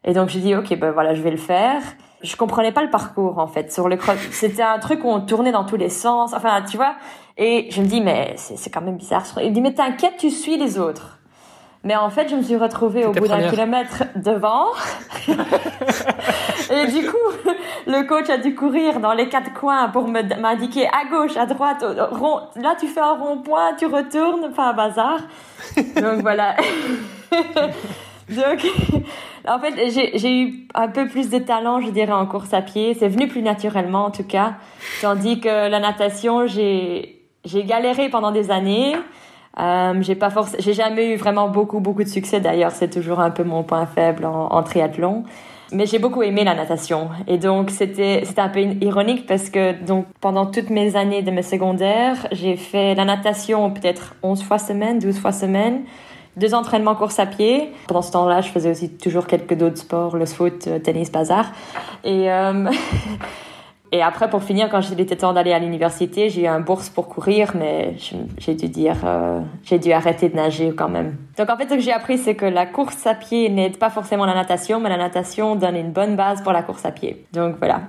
Et 0.05 0.13
donc 0.13 0.29
j'ai 0.29 0.41
dit 0.41 0.55
ok 0.55 0.79
ben 0.79 0.91
voilà 0.91 1.15
je 1.15 1.23
vais 1.23 1.31
le 1.31 1.37
faire 1.39 1.83
je 2.23 2.37
comprenais 2.37 2.73
pas 2.73 2.83
le 2.83 2.91
parcours 2.91 3.39
en 3.39 3.47
fait 3.47 3.73
sur 3.73 3.89
le 3.89 3.97
cross. 3.97 4.19
C'était 4.33 4.63
un 4.63 4.79
truc 4.79 5.05
où 5.05 5.09
on 5.09 5.21
tournait 5.21 5.53
dans 5.53 5.65
tous 5.65 5.77
les 5.77 5.89
sens. 5.89 6.33
Enfin, 6.35 6.63
tu 6.63 6.77
vois. 6.77 6.97
Et 7.39 7.69
je 7.71 7.81
me 7.81 7.87
dis 7.87 8.01
mais 8.01 8.35
c'est 8.37 8.71
quand 8.71 8.83
même 8.83 8.97
bizarre. 8.97 9.25
Il 9.41 9.51
me 9.51 9.55
dit 9.55 9.61
mais 9.61 9.73
t'inquiète, 9.73 10.17
tu 10.19 10.31
suis 10.31 10.57
les 10.57 10.79
autres. 10.79 11.19
Mais 11.85 11.95
en 11.95 12.11
fait, 12.11 12.29
je 12.29 12.35
me 12.35 12.43
suis 12.43 12.57
retrouvée 12.57 13.07
au 13.07 13.13
bout 13.13 13.29
d'un 13.29 13.49
kilomètre 13.49 14.03
devant. 14.17 14.67
et 15.29 16.87
du 16.89 17.07
coup, 17.07 17.51
le 17.87 18.07
coach 18.07 18.29
a 18.29 18.39
dû 18.39 18.55
courir 18.55 18.99
dans 18.99 19.13
les 19.13 19.29
quatre 19.29 19.55
coins 19.55 19.89
pour 19.89 20.09
m'indiquer 20.09 20.89
à 20.89 21.09
gauche, 21.09 21.37
à 21.37 21.47
droite, 21.47 21.85
rond. 22.11 22.41
Là, 22.57 22.75
tu 22.79 22.89
fais 22.89 23.01
un 23.01 23.15
rond-point, 23.15 23.75
tu 23.79 23.87
retournes, 23.87 24.49
enfin, 24.51 24.71
un 24.71 24.73
bazar. 24.73 25.21
Donc 25.77 26.21
voilà. 26.23 26.57
Donc, 28.29 28.67
en 29.47 29.59
fait, 29.61 29.91
j'ai 30.19 30.41
eu 30.41 30.67
un 30.75 30.89
peu 30.89 31.07
plus 31.07 31.31
de 31.31 31.39
talent, 31.39 31.81
je 31.81 31.91
dirais, 31.91 32.13
en 32.13 32.27
course 32.27 32.53
à 32.53 32.61
pied. 32.61 32.95
C'est 32.95 33.09
venu 33.09 33.29
plus 33.29 33.41
naturellement, 33.41 34.07
en 34.07 34.11
tout 34.11 34.27
cas. 34.27 34.55
Tandis 35.01 35.41
que 35.41 35.71
la 35.71 35.79
natation, 35.79 36.47
j'ai 36.47 37.18
galéré 37.65 38.09
pendant 38.09 38.31
des 38.31 38.51
années. 38.51 38.95
Euh, 39.59 39.95
j'ai 40.01 40.15
pas 40.15 40.29
j'ai 40.59 40.73
jamais 40.73 41.13
eu 41.13 41.17
vraiment 41.17 41.49
beaucoup 41.49 41.81
beaucoup 41.81 42.05
de 42.05 42.09
succès. 42.09 42.41
D'ailleurs, 42.41 42.73
c'est 42.73 42.91
toujours 42.91 43.21
un 43.21 43.31
peu 43.31 43.45
mon 43.45 43.63
point 43.63 43.87
faible 43.87 44.25
en, 44.25 44.63
triathlon. 44.63 45.25
Mais 45.71 45.85
j'ai 45.85 45.99
beaucoup 45.99 46.23
aimé 46.23 46.45
la 46.45 46.55
natation. 46.55 47.11
Et 47.27 47.37
donc, 47.37 47.71
c'était, 47.71 48.23
c'était 48.25 48.41
un 48.41 48.49
peu 48.49 48.61
ironique 48.61 49.27
parce 49.27 49.51
que, 49.51 49.73
donc, 49.85 50.07
pendant 50.19 50.47
toutes 50.47 50.71
mes 50.71 50.97
années 50.97 51.23
de 51.23 51.31
mes 51.31 51.43
secondaires, 51.43 52.27
j'ai 52.33 52.57
fait 52.57 52.95
la 52.95 53.05
natation 53.05 53.71
peut-être 53.71 54.15
11 54.23 54.43
fois 54.43 54.59
semaine, 54.59 54.99
12 54.99 55.19
fois 55.19 55.33
semaine 55.33 55.83
deux 56.39 56.55
entraînements 56.55 56.95
course 56.95 57.19
à 57.19 57.27
pied. 57.27 57.73
Pendant 57.89 58.03
ce 58.03 58.13
temps-là, 58.13 58.41
je 58.41 58.49
faisais 58.49 58.71
aussi 58.71 58.91
toujours 58.91 59.27
quelques 59.27 59.55
d'autres 59.55 59.79
sports, 59.79 60.17
le 60.17 60.25
foot, 60.25 60.67
euh, 60.67 60.79
tennis, 60.79 61.11
bazar. 61.11 61.51
Et 62.05 62.31
euh, 62.31 62.71
Et 63.91 64.03
après, 64.03 64.29
pour 64.29 64.43
finir, 64.43 64.69
quand 64.69 64.81
il 64.91 65.01
était 65.01 65.17
temps 65.17 65.33
d'aller 65.33 65.53
à 65.53 65.59
l'université, 65.59 66.29
j'ai 66.29 66.43
eu 66.43 66.47
un 66.47 66.61
bourse 66.61 66.91
pour 66.91 67.09
courir, 67.09 67.53
mais 67.55 67.95
j'ai 68.39 68.55
dû 68.55 68.69
dire, 68.69 68.97
euh, 69.05 69.41
j'ai 69.65 69.79
dû 69.79 69.93
arrêter 69.93 70.29
de 70.29 70.37
nager 70.37 70.75
quand 70.77 70.89
même. 70.89 71.17
Donc 71.39 71.49
en 71.49 71.57
fait, 71.57 71.69
ce 71.71 71.75
que 71.75 71.81
j'ai 71.81 71.93
appris, 71.93 72.19
c'est 72.19 72.35
que 72.35 72.45
la 72.45 72.67
course 72.67 73.07
à 73.07 73.15
pied 73.15 73.49
n'aide 73.49 73.79
pas 73.79 73.89
forcément 73.89 74.27
la 74.27 74.35
natation, 74.35 74.79
mais 74.81 74.91
la 74.91 74.99
natation 74.99 75.57
donne 75.57 75.77
une 75.77 75.93
bonne 75.93 76.17
base 76.17 76.43
pour 76.43 76.53
la 76.53 76.63
course 76.63 76.85
à 76.85 76.91
pied. 76.91 77.25
Donc 77.33 77.57
voilà. 77.59 77.83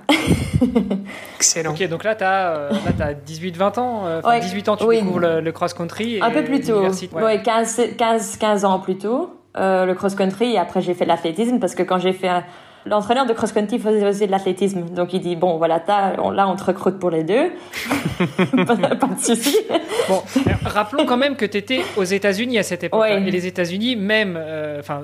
Excellent. 1.36 1.72
Ok, 1.72 1.86
donc 1.88 2.04
là, 2.04 2.14
tu 2.14 2.24
as, 2.24 2.68
as 3.00 3.12
18-20 3.12 3.80
ans. 3.80 4.06
Euh, 4.06 4.20
enfin, 4.24 4.38
18 4.38 4.68
ans, 4.70 4.76
tu 4.76 4.86
découvres 4.86 5.20
le, 5.20 5.52
cross-country. 5.52 6.20
Un 6.22 6.30
peu 6.30 6.44
plus 6.44 6.60
tôt. 6.60 6.82
Ouais. 7.12 7.42
15, 7.42 7.96
15, 7.98 8.36
15 8.38 8.64
ans 8.64 8.78
plus 8.78 8.96
tôt. 8.96 9.36
Euh, 9.56 9.84
le 9.84 9.94
cross-country 9.94 10.52
et 10.52 10.58
après 10.58 10.80
j'ai 10.80 10.94
fait 10.94 11.04
l'athlétisme 11.04 11.58
parce 11.58 11.74
que 11.74 11.82
quand 11.82 11.98
j'ai 11.98 12.12
fait 12.12 12.28
un, 12.28 12.44
L'entraîneur 12.86 13.26
de 13.26 13.32
cross-country 13.32 13.78
faisait 13.78 14.06
aussi 14.06 14.26
de 14.26 14.30
l'athlétisme. 14.30 14.86
Donc 14.94 15.12
il 15.12 15.20
dit, 15.20 15.36
bon, 15.36 15.58
voilà, 15.58 15.82
là, 15.86 16.48
on 16.48 16.56
te 16.56 16.64
recrute 16.64 16.98
pour 16.98 17.10
les 17.10 17.24
deux. 17.24 17.52
pas, 18.66 18.74
de 18.74 19.20
souci. 19.20 19.56
Bon, 20.08 20.22
rappelons 20.64 21.04
quand 21.04 21.16
même 21.16 21.36
que 21.36 21.44
tu 21.44 21.58
étais 21.58 21.82
aux 21.96 22.04
États-Unis 22.04 22.58
à 22.58 22.62
cette 22.62 22.84
époque. 22.84 23.06
Et 23.08 23.30
les 23.30 23.46
États-Unis, 23.46 23.96
même, 23.96 24.38
euh, 24.40 24.80
enfin, 24.80 25.02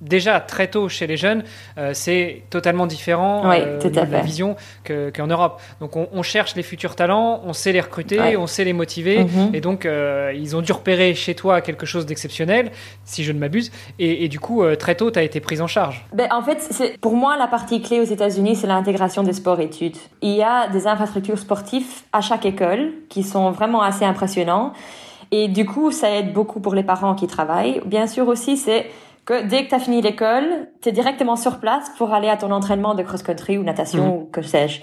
déjà 0.00 0.40
très 0.40 0.68
tôt 0.68 0.88
chez 0.88 1.06
les 1.06 1.16
jeunes, 1.16 1.44
euh, 1.78 1.90
c'est 1.94 2.42
totalement 2.50 2.86
différent 2.86 3.50
euh, 3.50 3.78
de 3.78 4.12
la 4.12 4.20
vision 4.20 4.56
qu'en 4.84 5.26
Europe. 5.26 5.60
Donc 5.80 5.96
on, 5.96 6.22
cherche 6.22 6.54
les 6.54 6.62
futurs 6.62 6.96
talents, 6.96 7.42
on 7.44 7.52
sait 7.52 7.72
les 7.72 7.80
recruter, 7.80 8.36
on 8.36 8.46
sait 8.46 8.64
les 8.64 8.72
motiver, 8.72 9.24
mhm. 9.24 9.50
et 9.52 9.60
donc 9.60 9.84
euh, 9.84 10.32
ils 10.34 10.56
ont 10.56 10.62
dû 10.62 10.72
repérer 10.72 11.14
chez 11.14 11.34
toi 11.34 11.60
quelque 11.60 11.86
chose 11.86 12.06
d'exceptionnel, 12.06 12.70
si 13.04 13.24
je 13.24 13.32
ne 13.32 13.38
m'abuse, 13.38 13.70
et, 13.98 14.28
du 14.28 14.40
coup 14.40 14.64
très 14.78 14.94
tôt 14.94 15.10
tu 15.10 15.18
as 15.18 15.22
été 15.22 15.40
prise 15.40 15.60
en 15.60 15.66
charge. 15.66 16.04
Ben, 16.12 16.28
en 16.32 16.42
fait, 16.42 16.98
pour 17.00 17.14
moi 17.14 17.36
la 17.36 17.46
partie 17.46 17.82
clé 17.82 18.00
aux 18.00 18.04
États-Unis, 18.04 18.56
c'est 18.56 18.66
l'intégration 18.66 19.22
des 19.22 19.34
sports-études. 19.34 19.96
Il 20.22 20.34
y 20.34 20.42
a 20.42 20.68
des 20.68 20.86
infrastructures 20.86 21.38
sportives 21.38 21.86
à 22.12 22.20
chaque 22.20 22.46
école 22.46 22.92
qui 23.08 23.22
sont 23.22 23.50
vraiment 23.50 23.82
assez 23.82 24.04
impressionnants. 24.04 24.72
Et 25.30 25.48
du 25.48 25.66
coup, 25.66 25.90
ça 25.90 26.10
aide 26.10 26.32
beaucoup 26.32 26.60
pour 26.60 26.74
les 26.74 26.82
parents 26.82 27.14
qui 27.14 27.26
travaillent. 27.26 27.80
Bien 27.86 28.06
sûr 28.06 28.28
aussi, 28.28 28.56
c'est 28.56 28.86
que 29.24 29.46
dès 29.46 29.64
que 29.64 29.70
tu 29.70 29.74
as 29.74 29.78
fini 29.78 30.02
l'école, 30.02 30.68
tu 30.82 30.88
es 30.88 30.92
directement 30.92 31.36
sur 31.36 31.58
place 31.58 31.90
pour 31.96 32.12
aller 32.12 32.28
à 32.28 32.36
ton 32.36 32.50
entraînement 32.50 32.94
de 32.94 33.02
cross-country 33.02 33.58
ou 33.58 33.62
natation 33.62 34.04
mhm. 34.04 34.12
ou 34.12 34.28
que 34.30 34.42
sais-je. 34.42 34.80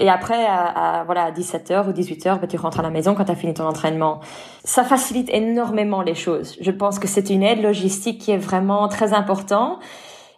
Et 0.00 0.08
après, 0.08 0.46
à, 0.46 1.02
voilà, 1.04 1.24
à 1.24 1.30
17h 1.30 1.86
ou 1.86 1.92
18h, 1.92 2.40
bah, 2.40 2.46
tu 2.46 2.56
rentres 2.56 2.80
à 2.80 2.82
la 2.82 2.88
maison 2.88 3.14
quand 3.14 3.26
tu 3.26 3.32
as 3.32 3.36
fini 3.36 3.52
ton 3.52 3.66
entraînement. 3.66 4.20
Ça 4.64 4.82
facilite 4.82 5.28
énormément 5.28 6.00
les 6.00 6.14
choses. 6.14 6.56
Je 6.58 6.70
pense 6.70 6.98
que 6.98 7.06
c'est 7.06 7.28
une 7.28 7.42
aide 7.42 7.62
logistique 7.62 8.18
qui 8.18 8.30
est 8.30 8.38
vraiment 8.38 8.88
très 8.88 9.12
importante. 9.12 9.78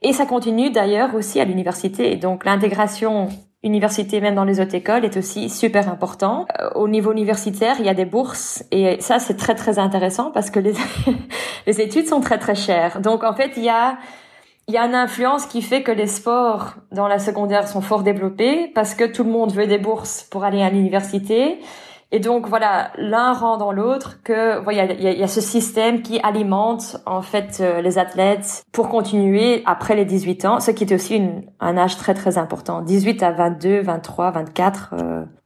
Et 0.03 0.13
ça 0.13 0.27
continue 0.27 0.71
d'ailleurs 0.71 1.15
aussi 1.15 1.39
à 1.39 1.45
l'université. 1.45 2.17
Donc 2.17 2.45
l'intégration 2.45 3.29
université, 3.63 4.21
même 4.21 4.35
dans 4.35 4.45
les 4.45 4.61
autres 4.61 4.75
écoles, 4.75 5.05
est 5.05 5.17
aussi 5.17 5.49
super 5.49 5.89
important. 5.89 6.47
Euh, 6.61 6.71
au 6.75 6.89
niveau 6.89 7.13
universitaire, 7.13 7.77
il 7.79 7.87
y 7.87 7.89
a 7.89 7.95
des 7.95 8.05
bourses 8.05 8.65
et 8.71 9.01
ça, 9.01 9.19
c'est 9.19 9.37
très, 9.37 9.55
très 9.55 9.79
intéressant 9.79 10.31
parce 10.31 10.51
que 10.51 10.59
les, 10.59 10.75
les 11.67 11.81
études 11.81 12.07
sont 12.09 12.21
très, 12.21 12.39
très 12.39 12.55
chères. 12.55 13.01
Donc, 13.01 13.23
en 13.23 13.35
fait, 13.35 13.53
il 13.57 13.65
y 13.65 13.69
a, 13.69 13.99
il 14.69 14.75
y 14.75 14.79
a 14.79 14.85
une 14.85 14.95
influence 14.95 15.47
qui 15.47 15.63
fait 15.63 15.83
que 15.83 15.93
les 15.93 16.09
sports 16.09 16.75
dans 16.91 17.07
la 17.07 17.19
secondaire 17.19 17.69
sont 17.69 17.81
fort 17.81 18.03
développés 18.03 18.71
parce 18.75 18.95
que 18.95 19.05
tout 19.05 19.23
le 19.25 19.31
monde 19.31 19.53
veut 19.53 19.67
des 19.67 19.79
bourses 19.79 20.27
pour 20.31 20.45
aller 20.45 20.63
à 20.63 20.71
l'université. 20.71 21.59
Et 22.15 22.21
donc 22.21 22.47
voilà, 22.47 22.93
l'un 22.99 23.33
rend 23.33 23.57
dans 23.57 23.73
l'autre 23.73 24.23
que 24.23 24.63
voilà, 24.63 24.85
il 24.85 25.01
y, 25.03 25.23
a, 25.23 25.29
ce 25.29 25.41
système 25.41 26.03
qui 26.03 26.21
alimente 26.23 26.99
en 27.07 27.23
fait 27.23 27.59
euh, 27.61 27.81
les 27.81 27.99
athlètes 27.99 28.63
pour 28.71 28.91
continuer 28.91 29.63
après 29.65 29.97
les 29.97 30.05
18 30.05 30.45
ans, 30.45 30.61
ce 30.61 30.71
qui 30.73 30.85
est 30.85 30.93
aussi 30.93 31.23
un 31.59 31.79
âge 31.79 31.97
très 31.97 32.13
très 32.13 32.37
important. 32.37 32.83
18 32.83 33.23
à 33.23 33.33
22, 33.33 33.81
23, 33.81 34.31
24, 34.31 34.95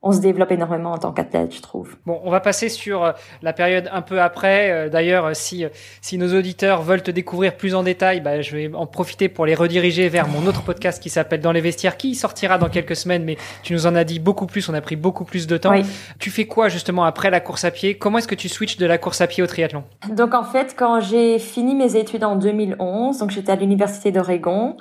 on 0.06 0.12
se 0.12 0.20
développe 0.20 0.52
énormément 0.52 0.92
en 0.92 0.98
tant 0.98 1.10
qu'athlète, 1.10 1.52
je 1.52 1.60
trouve. 1.60 1.96
Bon, 2.06 2.20
on 2.22 2.30
va 2.30 2.38
passer 2.38 2.68
sur 2.68 3.04
euh, 3.04 3.12
la 3.42 3.52
période 3.52 3.88
un 3.92 4.02
peu 4.02 4.20
après. 4.22 4.70
Euh, 4.70 4.88
d'ailleurs, 4.88 5.26
euh, 5.26 5.34
si, 5.34 5.64
si 6.00 6.16
nos 6.16 6.32
auditeurs 6.32 6.82
veulent 6.82 7.02
te 7.02 7.10
découvrir 7.10 7.56
plus 7.56 7.74
en 7.74 7.82
détail, 7.82 8.20
bah, 8.20 8.40
je 8.40 8.56
vais 8.56 8.70
en 8.72 8.86
profiter 8.86 9.28
pour 9.28 9.46
les 9.46 9.56
rediriger 9.56 10.08
vers 10.08 10.28
mon 10.28 10.46
autre 10.46 10.62
podcast 10.62 11.02
qui 11.02 11.10
s'appelle 11.10 11.40
Dans 11.40 11.50
les 11.50 11.60
vestiaires, 11.60 11.96
qui 11.96 12.14
sortira 12.14 12.56
dans 12.56 12.68
quelques 12.68 12.94
semaines, 12.94 13.24
mais 13.24 13.36
tu 13.64 13.72
nous 13.72 13.88
en 13.88 13.96
as 13.96 14.04
dit 14.04 14.20
beaucoup 14.20 14.46
plus, 14.46 14.68
on 14.68 14.74
a 14.74 14.80
pris 14.80 14.94
beaucoup 14.94 15.24
plus 15.24 15.48
de 15.48 15.56
temps. 15.56 15.74
Tu 16.20 16.30
fais 16.30 16.46
quoi 16.46 16.55
justement 16.68 17.04
après 17.04 17.30
la 17.30 17.40
course 17.40 17.64
à 17.64 17.70
pied? 17.70 17.98
Comment 17.98 18.18
est-ce 18.18 18.28
que 18.28 18.34
tu 18.34 18.48
switches 18.48 18.76
de 18.76 18.86
la 18.86 18.98
course 18.98 19.20
à 19.20 19.26
pied 19.26 19.42
au 19.42 19.46
triathlon? 19.46 19.84
Donc 20.10 20.34
en 20.34 20.42
fait, 20.42 20.74
quand 20.76 21.00
j'ai 21.00 21.38
fini 21.38 21.74
mes 21.74 21.96
études 21.96 22.24
en 22.24 22.36
2011, 22.36 23.18
donc 23.18 23.30
j'étais 23.30 23.52
à 23.52 23.56
l'université 23.56 24.10
d'Oregon, 24.10 24.76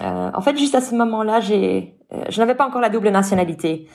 en 0.00 0.40
fait, 0.42 0.58
juste 0.58 0.74
à 0.74 0.80
ce 0.80 0.94
moment-là, 0.94 1.40
j'ai, 1.40 1.94
je 2.28 2.38
n'avais 2.38 2.54
pas 2.54 2.66
encore 2.66 2.80
la 2.80 2.90
double 2.90 3.08
nationalité. 3.08 3.88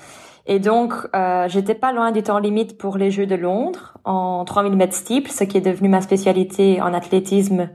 Et 0.47 0.59
donc, 0.59 0.93
euh, 1.15 1.47
j'étais 1.47 1.75
pas 1.75 1.93
loin 1.93 2.11
du 2.11 2.23
temps 2.23 2.39
limite 2.39 2.77
pour 2.77 2.97
les 2.97 3.11
Jeux 3.11 3.27
de 3.27 3.35
Londres 3.35 3.97
en 4.03 4.43
3000 4.43 4.75
mètres 4.75 4.95
steeple, 4.95 5.29
ce 5.29 5.43
qui 5.43 5.57
est 5.57 5.61
devenu 5.61 5.89
ma 5.89 6.01
spécialité 6.01 6.81
en 6.81 6.93
athlétisme, 6.93 7.69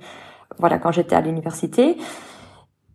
voilà, 0.59 0.79
quand 0.79 0.91
j'étais 0.91 1.15
à 1.15 1.21
l'université. 1.21 1.97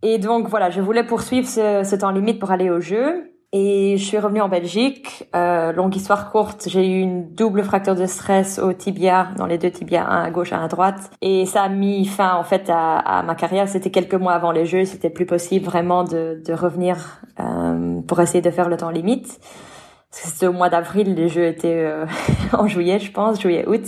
Et 0.02 0.18
donc, 0.18 0.48
voilà, 0.48 0.68
je 0.68 0.80
voulais 0.80 1.04
poursuivre 1.04 1.48
ce, 1.48 1.84
ce, 1.84 1.96
temps 1.96 2.10
limite 2.10 2.38
pour 2.38 2.50
aller 2.50 2.70
aux 2.70 2.80
Jeux. 2.80 3.31
Et 3.54 3.98
je 3.98 4.04
suis 4.04 4.18
revenue 4.18 4.40
en 4.40 4.48
Belgique. 4.48 5.28
Euh, 5.36 5.72
longue 5.72 5.94
histoire 5.94 6.30
courte, 6.30 6.68
j'ai 6.68 6.86
eu 6.86 7.00
une 7.00 7.34
double 7.34 7.62
fracture 7.62 7.94
de 7.94 8.06
stress 8.06 8.58
au 8.58 8.72
tibia, 8.72 9.28
dans 9.36 9.44
les 9.44 9.58
deux 9.58 9.70
tibias, 9.70 10.06
un 10.08 10.22
à 10.22 10.30
gauche, 10.30 10.54
un 10.54 10.64
à 10.64 10.68
droite. 10.68 11.10
Et 11.20 11.44
ça 11.44 11.64
a 11.64 11.68
mis 11.68 12.06
fin 12.06 12.34
en 12.34 12.44
fait 12.44 12.70
à, 12.70 12.96
à 12.96 13.22
ma 13.22 13.34
carrière. 13.34 13.68
C'était 13.68 13.90
quelques 13.90 14.14
mois 14.14 14.32
avant 14.32 14.52
les 14.52 14.64
Jeux, 14.64 14.86
c'était 14.86 15.10
plus 15.10 15.26
possible 15.26 15.66
vraiment 15.66 16.02
de, 16.02 16.40
de 16.42 16.52
revenir 16.54 17.20
euh, 17.40 18.00
pour 18.00 18.20
essayer 18.22 18.40
de 18.40 18.50
faire 18.50 18.70
le 18.70 18.78
temps 18.78 18.88
limite. 18.88 19.38
C'était 20.10 20.46
au 20.46 20.52
mois 20.52 20.70
d'avril, 20.70 21.14
les 21.14 21.28
Jeux 21.28 21.46
étaient 21.46 21.84
euh, 21.84 22.06
en 22.54 22.66
juillet, 22.68 23.00
je 23.00 23.12
pense, 23.12 23.38
juillet-août. 23.38 23.84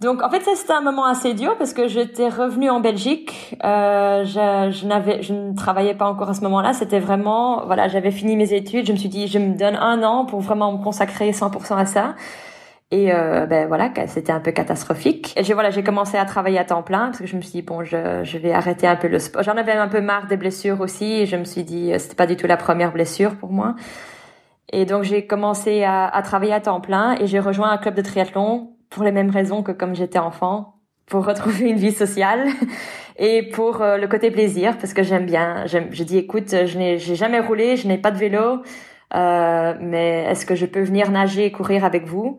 Donc 0.00 0.22
en 0.22 0.30
fait 0.30 0.40
c'était 0.54 0.72
un 0.72 0.80
moment 0.80 1.04
assez 1.04 1.34
dur 1.34 1.58
parce 1.58 1.74
que 1.74 1.86
j'étais 1.86 2.30
revenue 2.30 2.70
en 2.70 2.80
Belgique, 2.80 3.54
euh, 3.64 4.24
je, 4.24 4.70
je 4.74 4.86
n'avais, 4.86 5.22
je 5.22 5.34
ne 5.34 5.54
travaillais 5.54 5.94
pas 5.94 6.06
encore 6.06 6.30
à 6.30 6.34
ce 6.34 6.40
moment-là. 6.40 6.72
C'était 6.72 7.00
vraiment, 7.00 7.66
voilà, 7.66 7.86
j'avais 7.88 8.10
fini 8.10 8.34
mes 8.34 8.54
études. 8.54 8.86
Je 8.86 8.92
me 8.92 8.96
suis 8.96 9.10
dit, 9.10 9.28
je 9.28 9.38
me 9.38 9.54
donne 9.54 9.76
un 9.76 10.02
an 10.02 10.24
pour 10.24 10.40
vraiment 10.40 10.72
me 10.72 10.82
consacrer 10.82 11.30
100% 11.32 11.76
à 11.76 11.84
ça. 11.84 12.14
Et 12.90 13.12
euh, 13.12 13.44
ben 13.46 13.68
voilà, 13.68 13.90
c'était 14.06 14.32
un 14.32 14.40
peu 14.40 14.52
catastrophique. 14.52 15.34
Et 15.36 15.44
j'ai 15.44 15.52
voilà, 15.52 15.70
j'ai 15.70 15.84
commencé 15.84 16.16
à 16.16 16.24
travailler 16.24 16.58
à 16.58 16.64
temps 16.64 16.82
plein 16.82 17.06
parce 17.06 17.18
que 17.18 17.26
je 17.26 17.36
me 17.36 17.42
suis 17.42 17.52
dit 17.52 17.62
bon, 17.62 17.84
je, 17.84 18.24
je 18.24 18.38
vais 18.38 18.52
arrêter 18.52 18.86
un 18.86 18.96
peu 18.96 19.06
le 19.06 19.18
sport. 19.18 19.42
J'en 19.42 19.56
avais 19.58 19.72
un 19.72 19.88
peu 19.88 20.00
marre 20.00 20.28
des 20.28 20.38
blessures 20.38 20.80
aussi. 20.80 21.26
Je 21.26 21.36
me 21.36 21.44
suis 21.44 21.62
dit, 21.62 21.92
euh, 21.92 21.98
c'était 21.98 22.16
pas 22.16 22.26
du 22.26 22.36
tout 22.36 22.46
la 22.46 22.56
première 22.56 22.92
blessure 22.92 23.36
pour 23.36 23.52
moi. 23.52 23.76
Et 24.72 24.86
donc 24.86 25.02
j'ai 25.02 25.26
commencé 25.26 25.84
à, 25.84 26.06
à 26.06 26.22
travailler 26.22 26.54
à 26.54 26.60
temps 26.60 26.80
plein 26.80 27.16
et 27.20 27.26
j'ai 27.26 27.38
rejoint 27.38 27.70
un 27.70 27.76
club 27.76 27.94
de 27.94 28.02
triathlon 28.02 28.70
pour 28.90 29.04
les 29.04 29.12
mêmes 29.12 29.30
raisons 29.30 29.62
que 29.62 29.72
comme 29.72 29.94
j'étais 29.94 30.18
enfant, 30.18 30.74
pour 31.06 31.24
retrouver 31.26 31.70
une 31.70 31.76
vie 31.76 31.92
sociale 31.92 32.48
et 33.18 33.48
pour 33.50 33.82
euh, 33.82 33.96
le 33.96 34.06
côté 34.08 34.30
plaisir 34.30 34.76
parce 34.78 34.92
que 34.92 35.02
j'aime 35.02 35.26
bien. 35.26 35.66
Je 35.66 36.02
dis 36.04 36.18
écoute, 36.18 36.50
je 36.50 36.78
n'ai 36.78 36.98
j'ai 36.98 37.14
jamais 37.14 37.40
roulé, 37.40 37.76
je 37.76 37.88
n'ai 37.88 37.98
pas 37.98 38.10
de 38.10 38.18
vélo, 38.18 38.62
euh, 39.14 39.74
mais 39.80 40.24
est-ce 40.28 40.44
que 40.46 40.54
je 40.54 40.66
peux 40.66 40.82
venir 40.82 41.10
nager 41.10 41.46
et 41.46 41.52
courir 41.52 41.84
avec 41.84 42.06
vous? 42.06 42.38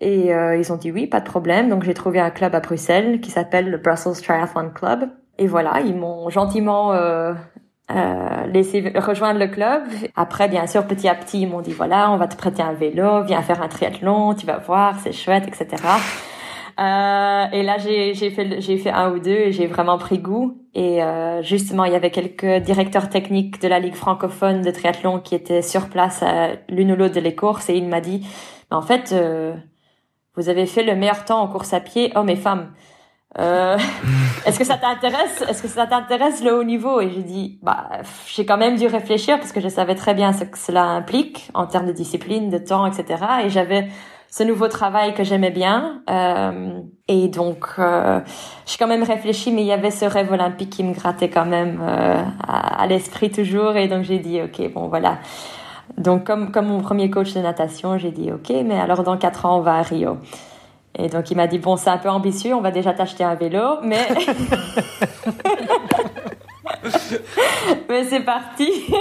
Et 0.00 0.34
euh, 0.34 0.56
ils 0.56 0.72
ont 0.72 0.76
dit 0.76 0.90
oui, 0.90 1.06
pas 1.06 1.20
de 1.20 1.24
problème. 1.24 1.68
Donc 1.68 1.84
j'ai 1.84 1.94
trouvé 1.94 2.20
un 2.20 2.30
club 2.30 2.54
à 2.54 2.60
Bruxelles 2.60 3.20
qui 3.20 3.30
s'appelle 3.30 3.70
le 3.70 3.78
Brussels 3.78 4.20
Triathlon 4.22 4.70
Club. 4.70 5.10
Et 5.38 5.46
voilà, 5.46 5.80
ils 5.80 5.96
m'ont 5.96 6.28
gentiment 6.28 6.92
euh, 7.96 8.42
euh, 8.42 8.46
laisser 8.46 8.92
rejoindre 8.96 9.38
le 9.38 9.48
club. 9.48 9.82
Après, 10.16 10.48
bien 10.48 10.66
sûr, 10.66 10.86
petit 10.86 11.08
à 11.08 11.14
petit, 11.14 11.42
ils 11.42 11.48
m'ont 11.48 11.60
dit 11.60 11.72
voilà, 11.72 12.10
on 12.10 12.16
va 12.16 12.26
te 12.26 12.36
prêter 12.36 12.62
un 12.62 12.72
vélo, 12.72 13.22
viens 13.24 13.42
faire 13.42 13.62
un 13.62 13.68
triathlon, 13.68 14.34
tu 14.34 14.46
vas 14.46 14.58
voir, 14.58 14.98
c'est 15.00 15.12
chouette, 15.12 15.46
etc. 15.46 15.82
Euh, 16.80 17.44
et 17.52 17.62
là, 17.62 17.76
j'ai 17.78 18.14
fait 18.14 18.60
j'ai 18.60 18.78
fait 18.78 18.90
un 18.90 19.12
ou 19.12 19.18
deux 19.18 19.30
et 19.30 19.52
j'ai 19.52 19.66
vraiment 19.66 19.98
pris 19.98 20.18
goût. 20.18 20.58
Et 20.74 21.02
euh, 21.02 21.42
justement, 21.42 21.84
il 21.84 21.92
y 21.92 21.96
avait 21.96 22.10
quelques 22.10 22.64
directeurs 22.64 23.10
techniques 23.10 23.60
de 23.60 23.68
la 23.68 23.78
ligue 23.78 23.94
francophone 23.94 24.62
de 24.62 24.70
triathlon 24.70 25.20
qui 25.20 25.34
étaient 25.34 25.62
sur 25.62 25.88
place 25.88 26.24
l'une 26.68 26.92
ou 26.92 26.96
l'autre 26.96 27.20
de 27.20 27.30
courses 27.30 27.68
et 27.68 27.76
il 27.76 27.88
m'a 27.88 28.00
dit 28.00 28.26
en 28.72 28.82
fait, 28.82 29.12
euh, 29.12 29.54
vous 30.36 30.48
avez 30.48 30.66
fait 30.66 30.82
le 30.82 30.94
meilleur 30.96 31.24
temps 31.24 31.40
en 31.40 31.48
course 31.48 31.72
à 31.74 31.80
pied, 31.80 32.10
hommes 32.14 32.30
et 32.30 32.36
femmes. 32.36 32.72
Euh, 33.38 33.78
est-ce 34.46 34.58
que 34.58 34.64
ça 34.64 34.76
t'intéresse 34.76 35.44
Est-ce 35.48 35.62
que 35.62 35.68
ça 35.68 35.86
t'intéresse 35.86 36.42
le 36.42 36.54
haut 36.54 36.64
niveau? 36.64 37.00
Et 37.00 37.10
j'ai 37.10 37.22
dit, 37.22 37.58
bah, 37.62 37.88
j'ai 38.26 38.44
quand 38.44 38.58
même 38.58 38.76
dû 38.76 38.86
réfléchir 38.86 39.38
parce 39.38 39.52
que 39.52 39.60
je 39.60 39.68
savais 39.68 39.94
très 39.94 40.14
bien 40.14 40.32
ce 40.32 40.44
que 40.44 40.58
cela 40.58 40.84
implique 40.84 41.50
en 41.54 41.66
termes 41.66 41.86
de 41.86 41.92
discipline, 41.92 42.50
de 42.50 42.58
temps, 42.58 42.86
etc. 42.86 43.24
Et 43.44 43.50
j'avais 43.50 43.88
ce 44.32 44.42
nouveau 44.44 44.68
travail 44.68 45.12
que 45.12 45.24
j'aimais 45.24 45.50
bien. 45.50 46.02
Euh, 46.08 46.80
et 47.06 47.28
donc, 47.28 47.66
euh, 47.78 48.20
j'ai 48.64 48.78
quand 48.78 48.86
même 48.86 49.02
réfléchi, 49.02 49.52
mais 49.52 49.60
il 49.60 49.66
y 49.66 49.72
avait 49.72 49.90
ce 49.90 50.06
rêve 50.06 50.32
olympique 50.32 50.70
qui 50.70 50.84
me 50.84 50.94
grattait 50.94 51.28
quand 51.28 51.44
même 51.44 51.80
euh, 51.82 52.22
à, 52.46 52.82
à 52.82 52.86
l'esprit 52.86 53.30
toujours. 53.30 53.76
Et 53.76 53.88
donc, 53.88 54.04
j'ai 54.04 54.18
dit, 54.18 54.40
ok, 54.40 54.72
bon, 54.72 54.88
voilà. 54.88 55.18
Donc, 55.98 56.24
comme, 56.24 56.50
comme 56.50 56.66
mon 56.66 56.80
premier 56.80 57.10
coach 57.10 57.34
de 57.34 57.40
natation, 57.40 57.98
j'ai 57.98 58.10
dit, 58.10 58.32
ok, 58.32 58.50
mais 58.64 58.80
alors 58.80 59.02
dans 59.02 59.18
quatre 59.18 59.44
ans, 59.44 59.58
on 59.58 59.60
va 59.60 59.74
à 59.74 59.82
Rio. 59.82 60.16
Et 60.98 61.08
donc 61.08 61.30
il 61.30 61.36
m'a 61.36 61.46
dit 61.46 61.58
bon 61.58 61.76
c'est 61.76 61.90
un 61.90 61.98
peu 61.98 62.10
ambitieux, 62.10 62.54
on 62.54 62.60
va 62.60 62.70
déjà 62.70 62.92
t'acheter 62.92 63.24
un 63.24 63.34
vélo, 63.34 63.78
mais 63.82 64.06
Mais 67.88 68.04
c'est 68.04 68.20
parti. 68.20 68.68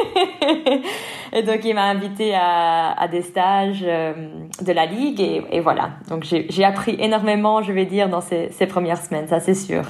et 1.33 1.43
donc, 1.43 1.63
il 1.63 1.73
m'a 1.73 1.85
invité 1.85 2.35
à, 2.35 2.91
à, 2.91 3.07
des 3.07 3.21
stages 3.21 3.83
euh, 3.83 4.13
de 4.61 4.71
la 4.71 4.85
Ligue. 4.85 5.21
Et, 5.21 5.43
et 5.51 5.59
voilà. 5.59 5.91
Donc, 6.09 6.23
j'ai 6.23 6.63
appris 6.63 6.95
énormément, 6.99 7.61
je 7.61 7.71
vais 7.71 7.85
dire, 7.85 8.09
dans 8.09 8.21
ces, 8.21 8.49
ces 8.51 8.67
premières 8.67 9.01
semaines, 9.01 9.27
ça 9.27 9.39
c'est 9.39 9.55
sûr. 9.55 9.83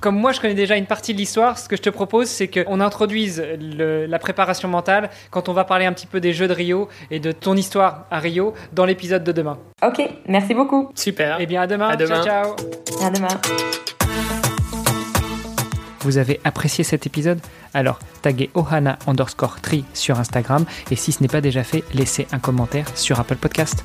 Comme 0.00 0.18
moi, 0.18 0.32
je 0.32 0.40
connais 0.40 0.54
déjà 0.54 0.76
une 0.76 0.86
partie 0.86 1.12
de 1.12 1.18
l'histoire, 1.18 1.58
ce 1.58 1.68
que 1.68 1.76
je 1.76 1.82
te 1.82 1.90
propose, 1.90 2.28
c'est 2.28 2.48
qu'on 2.48 2.80
introduise 2.80 3.42
le, 3.60 4.06
la 4.06 4.18
préparation 4.18 4.68
mentale 4.68 5.10
quand 5.30 5.48
on 5.48 5.52
va 5.52 5.64
parler 5.64 5.86
un 5.86 5.92
petit 5.92 6.06
peu 6.06 6.20
des 6.20 6.32
Jeux 6.32 6.48
de 6.48 6.54
Rio 6.54 6.88
et 7.10 7.20
de 7.20 7.32
ton 7.32 7.56
histoire 7.56 8.06
à 8.10 8.18
Rio 8.18 8.54
dans 8.72 8.84
l'épisode 8.84 9.24
de 9.24 9.32
demain. 9.32 9.58
Ok, 9.82 10.02
merci 10.26 10.54
beaucoup. 10.54 10.90
Super. 10.94 11.40
Et 11.40 11.44
eh 11.44 11.46
bien, 11.46 11.62
à 11.62 11.66
demain. 11.66 11.88
À 11.88 11.96
demain. 11.96 12.22
Ciao, 12.22 12.56
ciao. 12.56 13.06
À 13.06 13.10
demain. 13.10 13.28
Vous 16.00 16.18
avez 16.18 16.40
apprécié 16.44 16.82
cet 16.82 17.06
épisode? 17.06 17.40
Alors, 17.74 18.00
taguez 18.22 18.50
ohana 18.54 18.98
underscore 19.06 19.60
tri 19.60 19.84
sur 19.94 20.18
Instagram 20.18 20.64
et 20.90 20.96
si 20.96 21.12
ce 21.12 21.22
n'est 21.22 21.28
pas 21.28 21.40
déjà 21.40 21.62
fait, 21.62 21.84
laissez 21.94 22.26
un 22.32 22.38
commentaire 22.38 22.86
sur 22.96 23.20
Apple 23.20 23.36
Podcast. 23.36 23.84